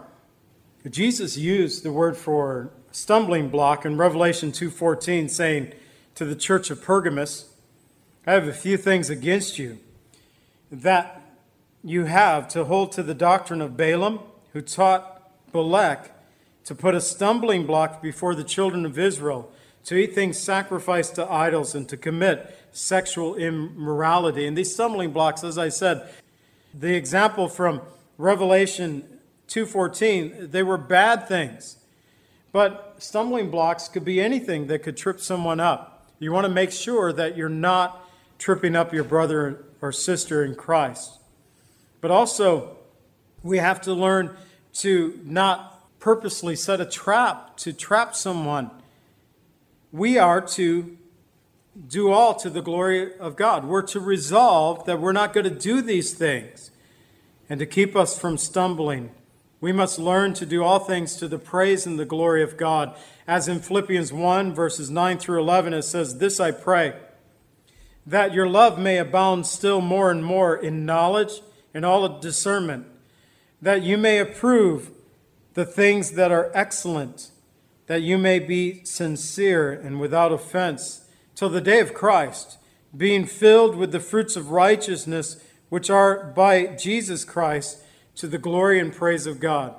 Jesus 0.89 1.37
used 1.37 1.83
the 1.83 1.91
word 1.91 2.15
for 2.15 2.71
stumbling 2.91 3.49
block 3.49 3.85
in 3.85 3.97
Revelation 3.97 4.53
2:14 4.53 5.27
saying 5.27 5.73
to 6.15 6.23
the 6.23 6.35
church 6.35 6.71
of 6.71 6.81
Pergamos, 6.81 7.45
I 8.25 8.31
have 8.31 8.47
a 8.47 8.53
few 8.53 8.77
things 8.77 9.09
against 9.09 9.59
you 9.59 9.79
that 10.71 11.21
you 11.83 12.05
have 12.05 12.47
to 12.49 12.63
hold 12.63 12.93
to 12.93 13.03
the 13.03 13.13
doctrine 13.13 13.61
of 13.61 13.75
Balaam 13.75 14.21
who 14.53 14.61
taught 14.61 15.29
Balak 15.51 16.11
to 16.63 16.75
put 16.75 16.95
a 16.95 17.01
stumbling 17.01 17.65
block 17.65 18.01
before 18.01 18.33
the 18.33 18.43
children 18.45 18.85
of 18.85 18.97
Israel 18.97 19.51
to 19.83 19.95
eat 19.95 20.15
things 20.15 20.37
sacrificed 20.37 21.15
to 21.15 21.31
idols, 21.31 21.73
and 21.73 21.87
to 21.87 21.95
commit 21.95 22.56
sexual 22.77 23.35
immorality. 23.35 24.45
And 24.45 24.57
these 24.57 24.73
stumbling 24.73 25.11
blocks, 25.11 25.43
as 25.43 25.57
I 25.57 25.69
said, 25.69 26.07
the 26.73 26.95
example 26.95 27.47
from 27.47 27.81
Revelation 28.17 29.19
2:14, 29.47 30.51
they 30.51 30.63
were 30.63 30.77
bad 30.77 31.27
things. 31.27 31.77
But 32.51 32.95
stumbling 32.99 33.49
blocks 33.49 33.87
could 33.87 34.05
be 34.05 34.21
anything 34.21 34.67
that 34.67 34.83
could 34.83 34.97
trip 34.97 35.19
someone 35.19 35.59
up. 35.59 36.11
You 36.19 36.31
want 36.31 36.45
to 36.45 36.53
make 36.53 36.71
sure 36.71 37.13
that 37.13 37.37
you're 37.37 37.49
not 37.49 38.07
tripping 38.37 38.75
up 38.75 38.93
your 38.93 39.03
brother 39.03 39.65
or 39.81 39.91
sister 39.91 40.43
in 40.43 40.55
Christ. 40.55 41.19
But 42.01 42.11
also, 42.11 42.77
we 43.43 43.57
have 43.57 43.81
to 43.81 43.93
learn 43.93 44.35
to 44.75 45.19
not 45.23 45.99
purposely 45.99 46.55
set 46.55 46.79
a 46.79 46.85
trap 46.85 47.57
to 47.57 47.73
trap 47.73 48.15
someone 48.15 48.71
we 49.91 50.17
are 50.17 50.41
to 50.41 50.97
do 51.87 52.11
all 52.11 52.33
to 52.35 52.49
the 52.49 52.61
glory 52.61 53.15
of 53.17 53.35
God. 53.35 53.65
We're 53.65 53.83
to 53.83 53.99
resolve 53.99 54.85
that 54.85 54.99
we're 54.99 55.11
not 55.11 55.33
going 55.33 55.43
to 55.43 55.49
do 55.49 55.81
these 55.81 56.13
things. 56.13 56.71
And 57.49 57.59
to 57.59 57.65
keep 57.65 57.95
us 57.95 58.19
from 58.19 58.37
stumbling, 58.37 59.11
we 59.61 59.71
must 59.71 59.99
learn 59.99 60.33
to 60.35 60.45
do 60.45 60.63
all 60.63 60.79
things 60.79 61.15
to 61.17 61.27
the 61.27 61.37
praise 61.37 61.85
and 61.85 61.99
the 61.99 62.05
glory 62.05 62.43
of 62.43 62.57
God. 62.57 62.95
As 63.27 63.47
in 63.47 63.59
Philippians 63.59 64.11
1, 64.11 64.53
verses 64.53 64.89
9 64.89 65.17
through 65.17 65.39
11, 65.39 65.73
it 65.73 65.83
says, 65.83 66.17
This 66.17 66.39
I 66.39 66.51
pray, 66.51 66.93
that 68.05 68.33
your 68.33 68.47
love 68.47 68.79
may 68.79 68.97
abound 68.97 69.45
still 69.45 69.81
more 69.81 70.11
and 70.11 70.23
more 70.23 70.55
in 70.55 70.85
knowledge 70.85 71.41
and 71.73 71.85
all 71.85 72.19
discernment, 72.19 72.87
that 73.61 73.83
you 73.83 73.97
may 73.97 74.19
approve 74.19 74.91
the 75.53 75.65
things 75.65 76.11
that 76.11 76.31
are 76.31 76.51
excellent 76.53 77.31
that 77.87 78.01
you 78.01 78.17
may 78.17 78.37
be 78.37 78.83
sincere 78.83 79.71
and 79.71 79.99
without 79.99 80.31
offense 80.31 81.06
till 81.37 81.49
the 81.49 81.61
day 81.61 81.79
of 81.79 81.93
Christ, 81.93 82.57
being 82.95 83.23
filled 83.27 83.75
with 83.75 83.91
the 83.91 83.99
fruits 83.99 84.35
of 84.35 84.49
righteousness 84.49 85.39
which 85.69 85.87
are 85.87 86.33
by 86.35 86.65
Jesus 86.65 87.23
Christ 87.23 87.77
to 88.15 88.25
the 88.25 88.39
glory 88.39 88.79
and 88.79 88.91
praise 88.91 89.27
of 89.27 89.39
God. 89.39 89.75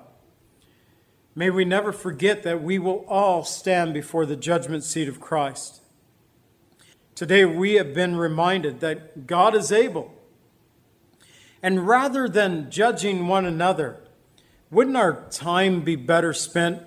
May 1.35 1.51
we 1.51 1.65
never 1.65 1.91
forget 1.91 2.45
that 2.45 2.63
we 2.63 2.79
will 2.79 3.05
all 3.09 3.43
stand 3.43 3.93
before 3.93 4.25
the 4.25 4.37
judgment 4.37 4.85
seat 4.85 5.09
of 5.09 5.21
Christ. 5.21 5.83
Today 7.17 7.45
we 7.45 7.75
have 7.75 7.93
been 7.93 8.15
reminded 8.15 8.79
that 8.79 9.27
God 9.27 9.57
is 9.57 9.73
able. 9.73 10.15
And 11.61 11.89
rather 11.89 12.29
than 12.29 12.71
judging 12.71 13.27
one 13.27 13.45
another, 13.45 13.99
wouldn't 14.71 14.97
our 14.97 15.29
time 15.29 15.81
be 15.81 15.97
better 15.97 16.33
spent 16.33 16.83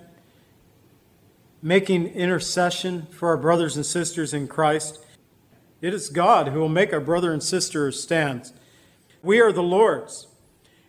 making 1.62 2.08
intercession 2.08 3.06
for 3.12 3.28
our 3.28 3.36
brothers 3.36 3.76
and 3.76 3.86
sisters 3.86 4.34
in 4.34 4.48
Christ. 4.48 4.98
It 5.80 5.94
is 5.94 6.08
God 6.08 6.48
who 6.48 6.58
will 6.58 6.68
make 6.68 6.92
our 6.92 7.00
brother 7.00 7.32
and 7.32 7.42
sister 7.42 7.90
stand. 7.92 8.50
We 9.22 9.40
are 9.40 9.52
the 9.52 9.62
Lord's. 9.62 10.26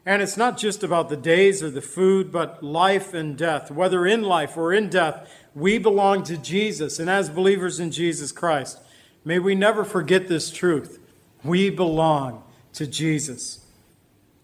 And 0.06 0.22
it's 0.22 0.36
not 0.36 0.58
just 0.58 0.84
about 0.84 1.10
the 1.10 1.16
days 1.16 1.64
or 1.64 1.70
the 1.70 1.82
food, 1.82 2.32
but 2.32 2.62
life 2.64 3.14
and 3.14 3.38
death. 3.38 3.72
Whether 3.72 4.06
in 4.06 4.24
life 4.24 4.58
or 4.58 4.74
in 4.74 4.90
death, 4.90 5.32
we 5.56 5.78
belong 5.78 6.24
to 6.24 6.38
Jesus. 6.38 7.00
And 7.00 7.10
as 7.10 7.30
believers 7.30 7.80
in 7.80 7.92
Jesus 7.92 8.32
Christ, 8.32 8.80
may 9.24 9.40
we 9.40 9.56
never 9.56 9.86
forget 9.86 10.28
this 10.28 10.52
truth. 10.52 11.00
We 11.44 11.70
belong 11.70 12.44
to 12.74 12.88
Jesus. 12.88 13.66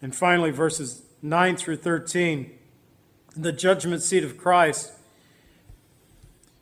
And 0.02 0.15
finally, 0.15 0.52
verses 0.52 1.02
9 1.22 1.58
through 1.58 1.78
13, 1.78 2.52
the 3.36 3.52
judgment 3.52 4.02
seat 4.02 4.24
of 4.24 4.38
Christ 4.38 4.94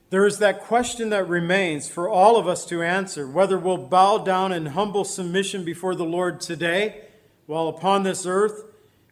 there 0.09 0.25
is 0.25 0.39
that 0.39 0.61
question 0.61 1.09
that 1.09 1.27
remains 1.27 1.89
for 1.89 2.07
all 2.07 2.37
of 2.37 2.47
us 2.47 2.65
to 2.67 2.81
answer 2.81 3.27
whether 3.27 3.57
we'll 3.57 3.77
bow 3.77 4.17
down 4.19 4.53
in 4.53 4.67
humble 4.67 5.03
submission 5.03 5.65
before 5.65 5.95
the 5.95 6.05
Lord 6.05 6.39
today 6.39 7.01
while 7.45 7.67
upon 7.67 8.03
this 8.03 8.25
earth 8.25 8.63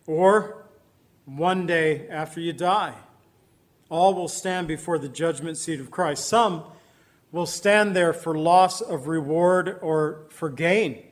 or 0.08 0.66
one 1.26 1.68
day 1.68 2.08
after 2.08 2.40
you 2.40 2.54
die. 2.54 2.94
All 3.90 4.14
will 4.14 4.30
stand 4.30 4.68
before 4.68 4.98
the 4.98 5.10
judgment 5.10 5.58
seat 5.58 5.82
of 5.82 5.92
Christ. 5.92 6.28
Some 6.28 6.64
will 7.32 7.46
stand 7.46 7.94
there 7.94 8.14
for 8.14 8.38
loss 8.38 8.80
of 8.80 9.08
reward 9.08 9.78
or 9.82 10.26
for 10.30 10.50
gain 10.50 11.04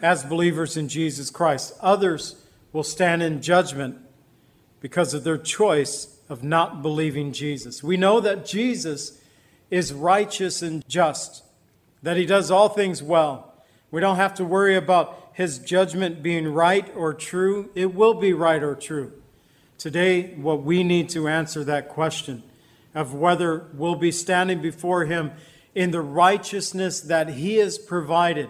as 0.00 0.24
believers 0.24 0.76
in 0.76 0.88
Jesus 0.88 1.28
Christ. 1.28 1.74
Others 1.80 2.36
will 2.72 2.82
stand 2.82 3.22
in 3.22 3.42
judgment 3.42 3.98
because 4.80 5.12
of 5.12 5.22
their 5.22 5.38
choice 5.38 6.18
of 6.32 6.42
not 6.42 6.80
believing 6.80 7.30
Jesus. 7.30 7.82
We 7.82 7.98
know 7.98 8.18
that 8.18 8.46
Jesus 8.46 9.20
is 9.70 9.92
righteous 9.92 10.62
and 10.62 10.82
just, 10.88 11.44
that 12.02 12.16
he 12.16 12.24
does 12.24 12.50
all 12.50 12.70
things 12.70 13.02
well. 13.02 13.54
We 13.90 14.00
don't 14.00 14.16
have 14.16 14.32
to 14.34 14.44
worry 14.44 14.74
about 14.74 15.30
his 15.34 15.58
judgment 15.58 16.22
being 16.22 16.48
right 16.48 16.90
or 16.96 17.12
true. 17.12 17.68
It 17.74 17.94
will 17.94 18.14
be 18.14 18.32
right 18.32 18.62
or 18.62 18.74
true. 18.74 19.12
Today, 19.76 20.32
what 20.34 20.62
we 20.62 20.82
need 20.82 21.10
to 21.10 21.28
answer 21.28 21.64
that 21.64 21.90
question 21.90 22.42
of 22.94 23.12
whether 23.12 23.66
we'll 23.74 23.94
be 23.94 24.10
standing 24.10 24.62
before 24.62 25.04
him 25.04 25.32
in 25.74 25.90
the 25.90 26.00
righteousness 26.00 27.00
that 27.02 27.28
he 27.28 27.56
has 27.56 27.76
provided 27.76 28.48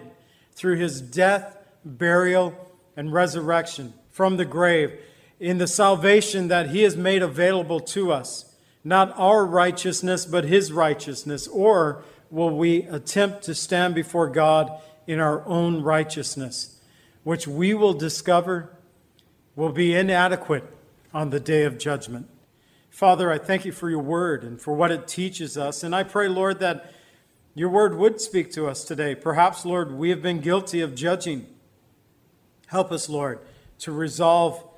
through 0.53 0.77
his 0.77 1.01
death, 1.01 1.57
burial, 1.83 2.55
and 2.95 3.11
resurrection 3.11 3.93
from 4.09 4.37
the 4.37 4.45
grave 4.45 4.97
in 5.43 5.57
the 5.57 5.67
salvation 5.67 6.47
that 6.47 6.69
He 6.69 6.83
has 6.83 6.95
made 6.95 7.21
available 7.21 7.81
to 7.81 8.13
us. 8.13 8.55
Not 8.81 9.13
our 9.17 9.45
righteousness, 9.45 10.25
but 10.25 10.45
His 10.45 10.71
righteousness. 10.71 11.49
Or 11.49 12.05
will 12.31 12.55
we 12.55 12.83
attempt 12.83 13.43
to 13.43 13.53
stand 13.53 13.93
before 13.93 14.29
God 14.29 14.71
in 15.05 15.19
our 15.19 15.45
own 15.45 15.81
righteousness, 15.81 16.79
which 17.25 17.45
we 17.45 17.73
will 17.73 17.93
discover 17.93 18.69
will 19.57 19.73
be 19.73 19.93
inadequate 19.93 20.63
on 21.13 21.29
the 21.29 21.41
day 21.41 21.63
of 21.63 21.77
judgment? 21.77 22.29
Father, 22.89 23.29
I 23.29 23.37
thank 23.37 23.65
you 23.65 23.73
for 23.73 23.89
your 23.89 23.99
word 23.99 24.45
and 24.45 24.61
for 24.61 24.73
what 24.73 24.91
it 24.91 25.09
teaches 25.09 25.57
us. 25.57 25.83
And 25.83 25.93
I 25.93 26.03
pray, 26.03 26.29
Lord, 26.29 26.61
that 26.61 26.93
your 27.53 27.67
word 27.67 27.97
would 27.97 28.21
speak 28.21 28.49
to 28.53 28.67
us 28.67 28.85
today. 28.85 29.13
Perhaps, 29.13 29.65
Lord, 29.65 29.91
we 29.91 30.09
have 30.09 30.21
been 30.21 30.39
guilty 30.39 30.79
of 30.79 30.95
judging. 30.95 31.47
Help 32.67 32.93
us, 32.93 33.09
Lord, 33.09 33.41
to 33.79 33.91
resolve 33.91 34.69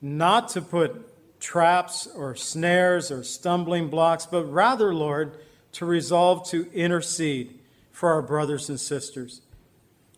not 0.00 0.48
to 0.50 0.62
put 0.62 1.40
traps 1.40 2.06
or 2.06 2.34
snares 2.34 3.10
or 3.10 3.22
stumbling 3.22 3.88
blocks, 3.88 4.26
but 4.26 4.44
rather, 4.44 4.94
Lord, 4.94 5.38
to 5.72 5.86
resolve 5.86 6.48
to 6.50 6.70
intercede 6.72 7.58
for 7.92 8.12
our 8.12 8.22
brothers 8.22 8.68
and 8.68 8.78
sisters. 8.78 9.40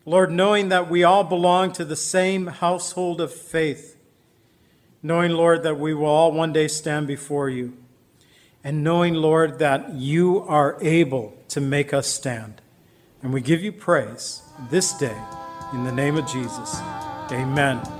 Lord, 0.04 0.30
knowing 0.30 0.70
that 0.70 0.90
we 0.90 1.04
all 1.04 1.24
belong 1.24 1.72
to 1.72 1.84
the 1.84 1.96
same 1.96 2.46
household 2.46 3.20
of 3.20 3.32
faith, 3.32 3.96
knowing, 5.02 5.32
Lord, 5.32 5.62
that 5.62 5.78
we 5.78 5.94
will 5.94 6.06
all 6.06 6.32
one 6.32 6.52
day 6.52 6.68
stand 6.68 7.06
before 7.06 7.48
you, 7.48 7.76
and 8.64 8.84
knowing, 8.84 9.14
Lord, 9.14 9.58
that 9.58 9.94
you 9.94 10.40
are 10.40 10.78
able 10.80 11.36
to 11.48 11.60
make 11.60 11.92
us 11.92 12.06
stand. 12.06 12.60
And 13.22 13.32
we 13.32 13.40
give 13.40 13.62
you 13.62 13.72
praise 13.72 14.42
this 14.70 14.92
day 14.94 15.16
in 15.72 15.84
the 15.84 15.92
name 15.92 16.16
of 16.16 16.26
Jesus. 16.26 16.80
Amen. 17.30 17.99